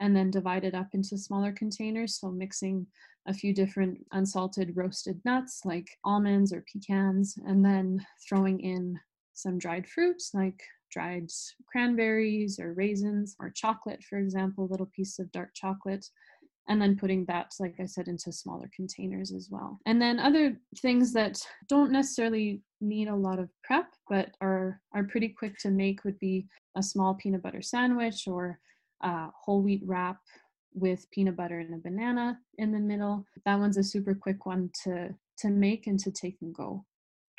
and 0.00 0.16
then 0.16 0.32
divide 0.32 0.64
it 0.64 0.74
up 0.74 0.88
into 0.94 1.16
smaller 1.16 1.52
containers. 1.52 2.18
So 2.18 2.32
mixing 2.32 2.88
a 3.28 3.32
few 3.32 3.54
different 3.54 4.04
unsalted 4.10 4.76
roasted 4.76 5.20
nuts 5.24 5.60
like 5.64 5.86
almonds 6.04 6.52
or 6.52 6.64
pecans 6.70 7.38
and 7.46 7.64
then 7.64 8.04
throwing 8.28 8.58
in 8.58 8.98
some 9.34 9.56
dried 9.56 9.86
fruits 9.86 10.32
like 10.34 10.60
dried 10.90 11.30
cranberries 11.70 12.58
or 12.58 12.72
raisins 12.72 13.36
or 13.38 13.50
chocolate, 13.50 14.02
for 14.02 14.18
example, 14.18 14.66
little 14.66 14.90
piece 14.94 15.20
of 15.20 15.30
dark 15.30 15.50
chocolate, 15.54 16.04
and 16.68 16.80
then 16.80 16.96
putting 16.96 17.24
that, 17.26 17.52
like 17.60 17.74
I 17.78 17.86
said, 17.86 18.08
into 18.08 18.32
smaller 18.32 18.70
containers 18.74 19.32
as 19.32 19.48
well. 19.50 19.78
And 19.86 20.00
then 20.00 20.18
other 20.18 20.56
things 20.78 21.12
that 21.12 21.38
don't 21.68 21.92
necessarily 21.92 22.62
need 22.80 23.08
a 23.08 23.14
lot 23.14 23.38
of 23.38 23.48
prep 23.62 23.86
but 24.08 24.30
are 24.40 24.80
are 24.94 25.04
pretty 25.04 25.28
quick 25.28 25.56
to 25.58 25.70
make 25.70 26.04
would 26.04 26.18
be 26.18 26.46
a 26.76 26.82
small 26.82 27.14
peanut 27.14 27.42
butter 27.42 27.62
sandwich 27.62 28.26
or 28.26 28.58
a 29.02 29.28
whole 29.34 29.62
wheat 29.62 29.82
wrap 29.84 30.18
with 30.74 31.08
peanut 31.10 31.36
butter 31.36 31.60
and 31.60 31.74
a 31.74 31.78
banana 31.78 32.38
in 32.58 32.72
the 32.72 32.78
middle. 32.78 33.24
That 33.44 33.58
one's 33.58 33.76
a 33.76 33.82
super 33.82 34.14
quick 34.14 34.46
one 34.46 34.70
to 34.84 35.14
to 35.38 35.48
make 35.48 35.86
and 35.86 35.98
to 36.00 36.10
take 36.10 36.36
and 36.40 36.54
go. 36.54 36.84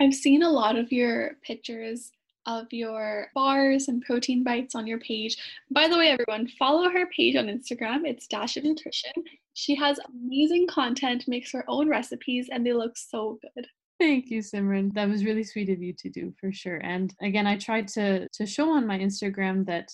I've 0.01 0.13
seen 0.13 0.43
a 0.43 0.49
lot 0.49 0.77
of 0.77 0.91
your 0.91 1.35
pictures 1.41 2.11
of 2.45 2.67
your 2.71 3.27
bars 3.33 3.87
and 3.87 4.01
protein 4.01 4.43
bites 4.43 4.75
on 4.75 4.87
your 4.87 4.99
page. 4.99 5.37
By 5.71 5.87
the 5.87 5.97
way, 5.97 6.09
everyone, 6.09 6.47
follow 6.59 6.89
her 6.89 7.07
page 7.07 7.35
on 7.35 7.45
Instagram. 7.45 8.01
It's 8.05 8.27
Dash 8.27 8.57
of 8.57 8.63
Nutrition. 8.63 9.11
She 9.53 9.75
has 9.75 9.99
amazing 10.09 10.67
content, 10.67 11.27
makes 11.27 11.51
her 11.51 11.63
own 11.67 11.89
recipes, 11.89 12.49
and 12.51 12.65
they 12.65 12.73
look 12.73 12.97
so 12.97 13.39
good. 13.41 13.67
Thank 13.99 14.29
you, 14.29 14.41
Simran. 14.41 14.93
That 14.93 15.07
was 15.07 15.23
really 15.23 15.43
sweet 15.43 15.69
of 15.69 15.81
you 15.81 15.93
to 15.99 16.09
do 16.09 16.33
for 16.39 16.51
sure. 16.51 16.77
And 16.77 17.13
again, 17.21 17.47
I 17.47 17.57
tried 17.57 17.87
to 17.89 18.27
to 18.27 18.45
show 18.45 18.69
on 18.71 18.85
my 18.85 18.99
Instagram 18.99 19.65
that 19.67 19.89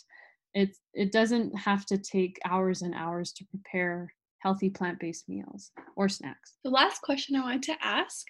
it 0.53 0.75
it 0.93 1.11
doesn't 1.11 1.55
have 1.55 1.85
to 1.85 1.97
take 1.97 2.39
hours 2.43 2.81
and 2.81 2.95
hours 2.95 3.31
to 3.33 3.45
prepare 3.45 4.11
healthy 4.39 4.71
plant-based 4.71 5.29
meals 5.29 5.71
or 5.95 6.09
snacks. 6.09 6.57
The 6.63 6.71
last 6.71 7.03
question 7.03 7.35
I 7.35 7.41
wanted 7.41 7.63
to 7.63 7.75
ask, 7.79 8.25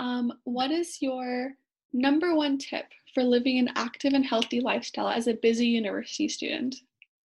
um, 0.00 0.32
what 0.42 0.72
is 0.72 1.00
your 1.00 1.52
number 1.92 2.34
one 2.34 2.58
tip 2.58 2.86
for 3.14 3.22
living 3.22 3.58
an 3.58 3.70
active 3.76 4.14
and 4.14 4.24
healthy 4.24 4.60
lifestyle 4.60 5.08
as 5.08 5.26
a 5.26 5.34
busy 5.34 5.66
university 5.66 6.28
student? 6.28 6.76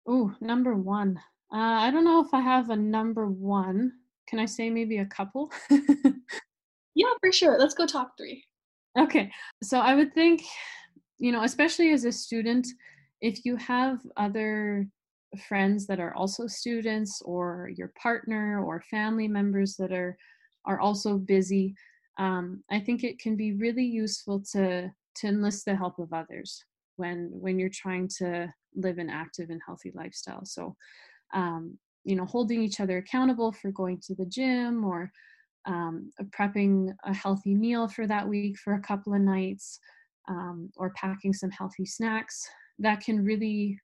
Oh, 0.08 0.34
number 0.42 0.76
one. 0.76 1.18
Uh, 1.54 1.58
I 1.58 1.92
don't 1.92 2.06
know 2.06 2.20
if 2.22 2.34
I 2.34 2.42
have 2.42 2.70
a 2.70 2.76
number 2.76 3.28
one. 3.28 3.92
Can 4.28 4.40
I 4.40 4.46
say 4.46 4.70
maybe 4.70 4.98
a 4.98 5.06
couple? 5.06 5.52
Yeah, 6.96 7.08
for 7.20 7.32
sure. 7.32 7.58
Let's 7.58 7.74
go 7.74 7.86
top 7.86 8.14
three. 8.18 8.44
Okay, 8.98 9.32
so 9.64 9.80
I 9.80 9.96
would 9.96 10.14
think, 10.14 10.44
you 11.18 11.32
know, 11.32 11.44
especially 11.44 11.92
as 11.92 12.06
a 12.06 12.12
student, 12.12 12.68
if 13.22 13.44
you 13.46 13.56
have 13.56 14.00
other 14.18 14.88
friends 15.48 15.88
that 15.88 16.00
are 16.00 16.14
also 16.14 16.46
students 16.46 17.22
or 17.26 17.72
your 17.76 17.92
partner 18.00 18.64
or 18.64 18.84
family 18.92 19.28
members 19.28 19.76
that 19.78 19.92
are 19.92 20.16
are 20.66 20.80
also 20.80 21.18
busy, 21.18 21.74
um, 22.20 22.64
I 22.70 22.80
think 22.80 23.04
it 23.04 23.20
can 23.20 23.36
be 23.36 23.54
really 23.54 23.84
useful 23.84 24.42
to 24.52 24.92
to 25.16 25.28
enlist 25.28 25.66
the 25.66 25.76
help 25.76 26.00
of 26.00 26.14
others 26.14 26.64
when 26.96 27.30
when 27.34 27.60
you're 27.60 27.70
trying 27.70 28.08
to 28.20 28.52
live 28.76 28.98
an 28.98 29.10
active 29.10 29.50
and 29.50 29.62
healthy 29.66 29.92
lifestyle. 29.94 30.46
So, 30.46 30.76
um, 31.34 31.78
you 32.04 32.16
know, 32.16 32.26
holding 32.26 32.62
each 32.62 32.80
other 32.80 32.98
accountable 32.98 33.52
for 33.52 33.72
going 33.72 34.00
to 34.08 34.16
the 34.16 34.26
gym 34.26 34.84
or 34.84 35.12
um, 35.66 36.12
prepping 36.38 36.94
a 37.06 37.14
healthy 37.14 37.56
meal 37.56 37.88
for 37.88 38.08
that 38.08 38.28
week 38.28 38.58
for 38.58 38.74
a 38.74 38.82
couple 38.82 39.14
of 39.14 39.22
nights 39.22 39.80
um, 40.28 40.70
or 40.76 40.94
packing 40.96 41.34
some 41.34 41.52
healthy 41.52 41.86
snacks 41.86 42.48
that 42.80 43.02
can 43.02 43.24
really 43.24 43.80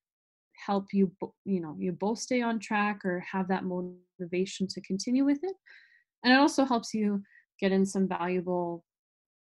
help 0.66 0.88
you 0.92 1.10
you 1.46 1.62
know 1.62 1.76
you 1.80 1.92
both 1.94 2.20
stay 2.20 2.42
on 2.42 2.60
track 2.60 3.06
or 3.06 3.24
have 3.32 3.48
that 3.48 3.64
motivation 3.64 4.68
to 4.68 4.82
continue 4.82 5.24
with 5.24 5.40
it 5.44 5.56
and 6.24 6.34
it 6.34 6.40
also 6.40 6.66
helps 6.66 6.94
you 6.94 7.22
get 7.60 7.72
in 7.72 7.86
some 7.86 8.08
valuable 8.08 8.84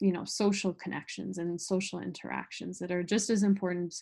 you 0.04 0.12
know 0.12 0.26
social 0.26 0.74
connections 0.74 1.38
and 1.38 1.60
social 1.60 2.00
interactions 2.00 2.78
that 2.80 2.92
are 2.92 3.04
just 3.04 3.30
as 3.30 3.44
important 3.44 3.94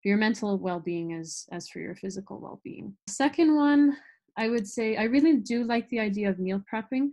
for 0.00 0.08
your 0.08 0.18
mental 0.18 0.56
well-being 0.56 1.14
as 1.14 1.46
as 1.50 1.68
for 1.68 1.80
your 1.80 1.96
physical 1.96 2.40
well-being 2.40 2.94
second 3.08 3.54
one 3.56 3.96
i 4.36 4.48
would 4.48 4.66
say 4.66 4.96
i 4.96 5.02
really 5.02 5.36
do 5.38 5.64
like 5.64 5.88
the 5.88 5.98
idea 5.98 6.30
of 6.30 6.38
meal 6.38 6.62
prepping 6.72 7.08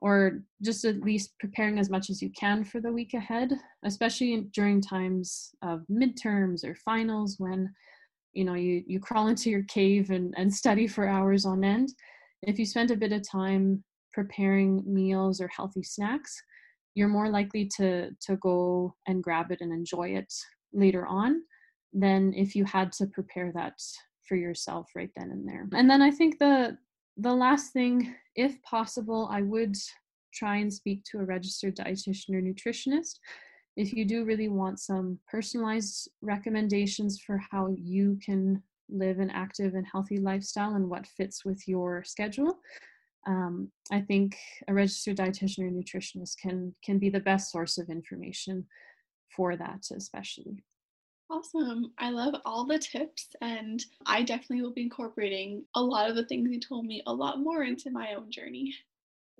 or 0.00 0.40
just 0.62 0.84
at 0.84 1.02
least 1.02 1.38
preparing 1.38 1.78
as 1.78 1.90
much 1.90 2.10
as 2.10 2.22
you 2.22 2.30
can 2.30 2.64
for 2.64 2.80
the 2.80 2.92
week 2.92 3.14
ahead, 3.14 3.52
especially 3.84 4.48
during 4.54 4.80
times 4.80 5.50
of 5.62 5.84
midterms 5.90 6.64
or 6.64 6.74
finals 6.74 7.36
when 7.38 7.70
you 8.32 8.44
know 8.44 8.54
you 8.54 8.82
you 8.86 8.98
crawl 9.00 9.28
into 9.28 9.50
your 9.50 9.64
cave 9.64 10.10
and, 10.10 10.32
and 10.36 10.52
study 10.52 10.86
for 10.86 11.06
hours 11.06 11.44
on 11.44 11.64
end. 11.64 11.90
If 12.42 12.58
you 12.58 12.64
spend 12.64 12.90
a 12.90 12.96
bit 12.96 13.12
of 13.12 13.28
time 13.28 13.84
preparing 14.12 14.82
meals 14.86 15.40
or 15.40 15.48
healthy 15.48 15.82
snacks, 15.82 16.42
you're 16.94 17.08
more 17.08 17.28
likely 17.28 17.68
to 17.76 18.10
to 18.20 18.36
go 18.36 18.94
and 19.06 19.22
grab 19.22 19.50
it 19.50 19.60
and 19.60 19.72
enjoy 19.72 20.08
it 20.10 20.32
later 20.72 21.06
on 21.06 21.42
than 21.92 22.32
if 22.34 22.54
you 22.54 22.64
had 22.64 22.92
to 22.92 23.06
prepare 23.06 23.52
that 23.52 23.74
for 24.26 24.36
yourself 24.36 24.88
right 24.94 25.10
then 25.16 25.30
and 25.30 25.48
there. 25.48 25.66
And 25.72 25.90
then 25.90 26.02
I 26.02 26.10
think 26.10 26.38
the 26.38 26.76
the 27.16 27.34
last 27.34 27.72
thing, 27.72 28.14
if 28.36 28.60
possible, 28.62 29.28
I 29.30 29.42
would 29.42 29.76
try 30.32 30.56
and 30.56 30.72
speak 30.72 31.02
to 31.04 31.18
a 31.18 31.24
registered 31.24 31.76
dietitian 31.76 32.34
or 32.34 32.40
nutritionist 32.40 33.18
if 33.76 33.92
you 33.92 34.04
do 34.04 34.24
really 34.24 34.48
want 34.48 34.80
some 34.80 35.18
personalized 35.28 36.08
recommendations 36.22 37.20
for 37.20 37.40
how 37.50 37.74
you 37.78 38.18
can 38.24 38.62
live 38.88 39.20
an 39.20 39.30
active 39.30 39.74
and 39.74 39.86
healthy 39.90 40.18
lifestyle 40.18 40.74
and 40.74 40.88
what 40.88 41.06
fits 41.06 41.44
with 41.44 41.66
your 41.66 42.02
schedule. 42.04 42.58
Um, 43.26 43.70
I 43.92 44.00
think 44.00 44.36
a 44.66 44.74
registered 44.74 45.16
dietitian 45.16 45.60
or 45.60 45.70
nutritionist 45.70 46.38
can 46.38 46.74
can 46.84 46.98
be 46.98 47.10
the 47.10 47.20
best 47.20 47.50
source 47.50 47.78
of 47.78 47.90
information 47.90 48.66
for 49.34 49.56
that, 49.56 49.86
especially. 49.94 50.64
Awesome. 51.30 51.92
I 51.98 52.10
love 52.10 52.34
all 52.44 52.64
the 52.64 52.78
tips, 52.78 53.28
and 53.40 53.84
I 54.04 54.22
definitely 54.22 54.62
will 54.62 54.72
be 54.72 54.82
incorporating 54.82 55.64
a 55.76 55.82
lot 55.82 56.10
of 56.10 56.16
the 56.16 56.24
things 56.24 56.50
you 56.50 56.58
told 56.58 56.86
me 56.86 57.02
a 57.06 57.12
lot 57.12 57.38
more 57.38 57.62
into 57.62 57.90
my 57.90 58.14
own 58.14 58.32
journey. 58.32 58.74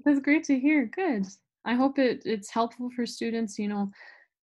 That's 0.04 0.20
great 0.20 0.44
to 0.44 0.58
hear. 0.58 0.86
Good. 0.86 1.26
I 1.64 1.74
hope 1.74 1.98
it, 1.98 2.22
it's 2.24 2.50
helpful 2.50 2.90
for 2.94 3.06
students. 3.06 3.58
You 3.58 3.68
know, 3.68 3.90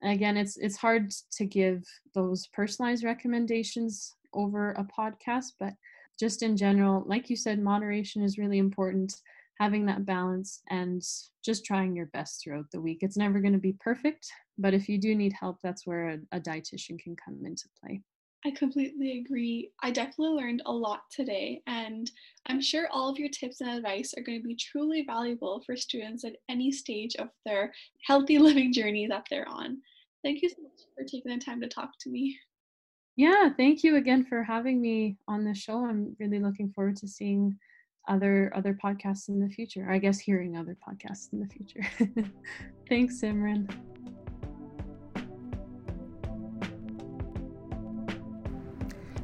again, 0.03 0.35
it's 0.35 0.57
it's 0.57 0.75
hard 0.75 1.11
to 1.31 1.45
give 1.45 1.85
those 2.13 2.47
personalized 2.47 3.05
recommendations 3.05 4.15
over 4.33 4.71
a 4.71 4.83
podcast, 4.83 5.53
but 5.57 5.73
just 6.19 6.43
in 6.43 6.57
general, 6.57 7.03
like 7.05 7.29
you 7.29 7.35
said, 7.35 7.59
moderation 7.59 8.23
is 8.23 8.37
really 8.37 8.57
important. 8.57 9.15
Having 9.59 9.87
that 9.87 10.05
balance 10.05 10.61
and 10.69 11.01
just 11.43 11.65
trying 11.65 11.95
your 11.95 12.05
best 12.07 12.43
throughout 12.43 12.69
the 12.71 12.81
week. 12.81 12.99
It's 13.01 13.17
never 13.17 13.39
going 13.39 13.53
to 13.53 13.59
be 13.59 13.73
perfect, 13.79 14.31
but 14.59 14.75
if 14.75 14.87
you 14.87 14.99
do 14.99 15.15
need 15.15 15.33
help, 15.33 15.57
that's 15.63 15.87
where 15.87 16.09
a, 16.09 16.37
a 16.37 16.39
dietitian 16.39 16.99
can 16.99 17.15
come 17.15 17.43
into 17.43 17.67
play. 17.81 18.03
I 18.45 18.51
completely 18.51 19.19
agree. 19.19 19.71
I 19.81 19.91
definitely 19.91 20.41
learned 20.41 20.61
a 20.65 20.71
lot 20.71 21.01
today, 21.11 21.61
and 21.65 22.09
I'm 22.45 22.61
sure 22.61 22.87
all 22.91 23.09
of 23.09 23.17
your 23.17 23.29
tips 23.29 23.61
and 23.61 23.69
advice 23.69 24.13
are 24.15 24.21
going 24.21 24.41
to 24.41 24.47
be 24.47 24.55
truly 24.55 25.03
valuable 25.05 25.63
for 25.65 25.75
students 25.75 26.23
at 26.23 26.35
any 26.47 26.71
stage 26.71 27.15
of 27.15 27.29
their 27.45 27.73
healthy 28.05 28.37
living 28.39 28.71
journey 28.71 29.07
that 29.07 29.25
they're 29.29 29.49
on. 29.49 29.79
Thank 30.23 30.43
you 30.43 30.49
so 30.49 30.61
much 30.61 30.81
for 30.95 31.03
taking 31.03 31.31
the 31.31 31.43
time 31.43 31.61
to 31.61 31.67
talk 31.67 31.91
to 32.01 32.09
me. 32.09 32.37
Yeah, 33.17 33.49
thank 33.57 33.83
you 33.83 33.95
again 33.95 34.23
for 34.23 34.43
having 34.43 34.79
me 34.79 35.17
on 35.27 35.43
the 35.43 35.55
show. 35.55 35.83
I'm 35.83 36.15
really 36.19 36.39
looking 36.39 36.71
forward 36.71 36.97
to 36.97 37.07
seeing 37.07 37.57
other 38.07 38.51
other 38.55 38.77
podcasts 38.81 39.27
in 39.27 39.39
the 39.39 39.49
future. 39.49 39.89
I 39.89 39.97
guess 39.97 40.19
hearing 40.19 40.55
other 40.55 40.77
podcasts 40.87 41.33
in 41.33 41.39
the 41.39 41.47
future. 41.47 42.31
Thanks, 42.89 43.19
Simran. 43.19 43.67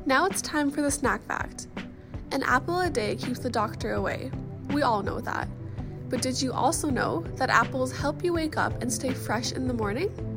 Now 0.07 0.25
it's 0.25 0.41
time 0.41 0.71
for 0.71 0.81
the 0.81 0.91
snack 0.91 1.23
fact. 1.27 1.67
An 2.31 2.41
apple 2.41 2.79
a 2.79 2.89
day 2.89 3.15
keeps 3.15 3.39
the 3.39 3.49
doctor 3.49 3.93
away. 3.93 4.31
We 4.69 4.81
all 4.81 5.03
know 5.03 5.21
that. 5.21 5.47
But 6.09 6.23
did 6.23 6.41
you 6.41 6.51
also 6.51 6.89
know 6.89 7.23
that 7.35 7.51
apples 7.51 7.95
help 7.95 8.23
you 8.23 8.33
wake 8.33 8.57
up 8.57 8.81
and 8.81 8.91
stay 8.91 9.13
fresh 9.13 9.51
in 9.51 9.67
the 9.67 9.73
morning? 9.73 10.32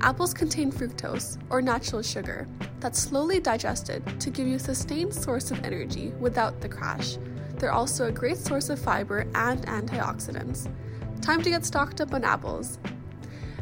Apples 0.00 0.34
contain 0.34 0.70
fructose, 0.70 1.38
or 1.50 1.62
natural 1.62 2.02
sugar, 2.02 2.46
that's 2.80 2.98
slowly 2.98 3.40
digested 3.40 4.02
to 4.20 4.30
give 4.30 4.46
you 4.46 4.56
a 4.56 4.58
sustained 4.58 5.14
source 5.14 5.50
of 5.50 5.64
energy 5.64 6.12
without 6.20 6.60
the 6.60 6.68
crash. 6.68 7.16
They're 7.56 7.72
also 7.72 8.08
a 8.08 8.12
great 8.12 8.36
source 8.36 8.68
of 8.68 8.78
fiber 8.78 9.26
and 9.34 9.66
antioxidants. 9.66 10.70
Time 11.22 11.42
to 11.42 11.50
get 11.50 11.64
stocked 11.64 12.00
up 12.00 12.12
on 12.12 12.24
apples. 12.24 12.78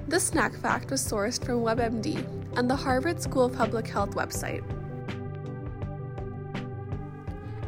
This 0.09 0.25
snack 0.25 0.55
fact 0.55 0.91
was 0.91 1.01
sourced 1.01 1.43
from 1.43 1.63
WebMD 1.63 2.59
and 2.59 2.69
the 2.69 2.77
Harvard 2.77 3.23
School 3.23 3.45
of 3.45 3.55
Public 3.55 3.87
Health 3.87 4.11
website. 4.11 4.65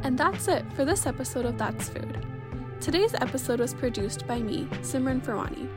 And 0.03 0.19
that's 0.19 0.49
it 0.49 0.65
for 0.75 0.85
this 0.85 1.07
episode 1.07 1.47
of 1.47 1.57
That's 1.57 1.89
Food. 1.89 2.25
Today's 2.81 3.15
episode 3.15 3.61
was 3.61 3.73
produced 3.73 4.27
by 4.27 4.39
me, 4.39 4.65
Simran 4.83 5.25
Farwani. 5.25 5.69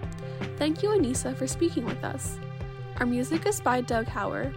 Thank 0.58 0.84
you, 0.84 0.90
Anissa, 0.90 1.36
for 1.36 1.48
speaking 1.48 1.86
with 1.86 2.04
us. 2.04 2.38
Our 3.00 3.06
music 3.06 3.46
is 3.46 3.62
by 3.62 3.80
Doug 3.80 4.08
Hauer. 4.08 4.54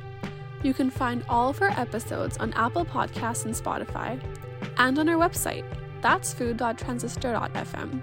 You 0.64 0.74
can 0.74 0.90
find 0.90 1.24
all 1.28 1.50
of 1.50 1.62
our 1.62 1.70
episodes 1.70 2.36
on 2.38 2.52
Apple 2.54 2.84
Podcasts 2.84 3.44
and 3.44 3.54
Spotify, 3.54 4.20
and 4.78 4.98
on 4.98 5.08
our 5.08 5.14
website, 5.14 5.64
that'sfood.transistor.fm. 6.00 8.02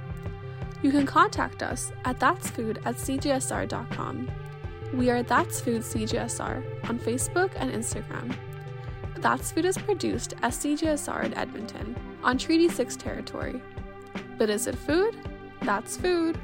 You 0.81 0.91
can 0.91 1.05
contact 1.05 1.61
us 1.61 1.91
at 2.05 2.21
that'sfood 2.21 2.77
at 2.85 2.95
cjsr.com. 2.95 4.31
We 4.93 5.09
are 5.09 5.23
That's 5.23 5.59
Food 5.59 5.81
CJSR 5.81 6.89
on 6.89 6.99
Facebook 6.99 7.51
and 7.57 7.73
Instagram. 7.73 8.33
That's 9.17 9.51
Food 9.51 9.65
is 9.65 9.77
produced 9.77 10.35
at 10.41 10.53
CJSR 10.53 11.25
in 11.25 11.33
Edmonton 11.33 11.97
on 12.23 12.37
Treaty 12.37 12.69
6 12.69 12.95
territory. 12.95 13.61
But 14.37 14.49
is 14.49 14.67
it 14.67 14.75
food? 14.75 15.17
That's 15.63 15.97
food. 15.97 16.39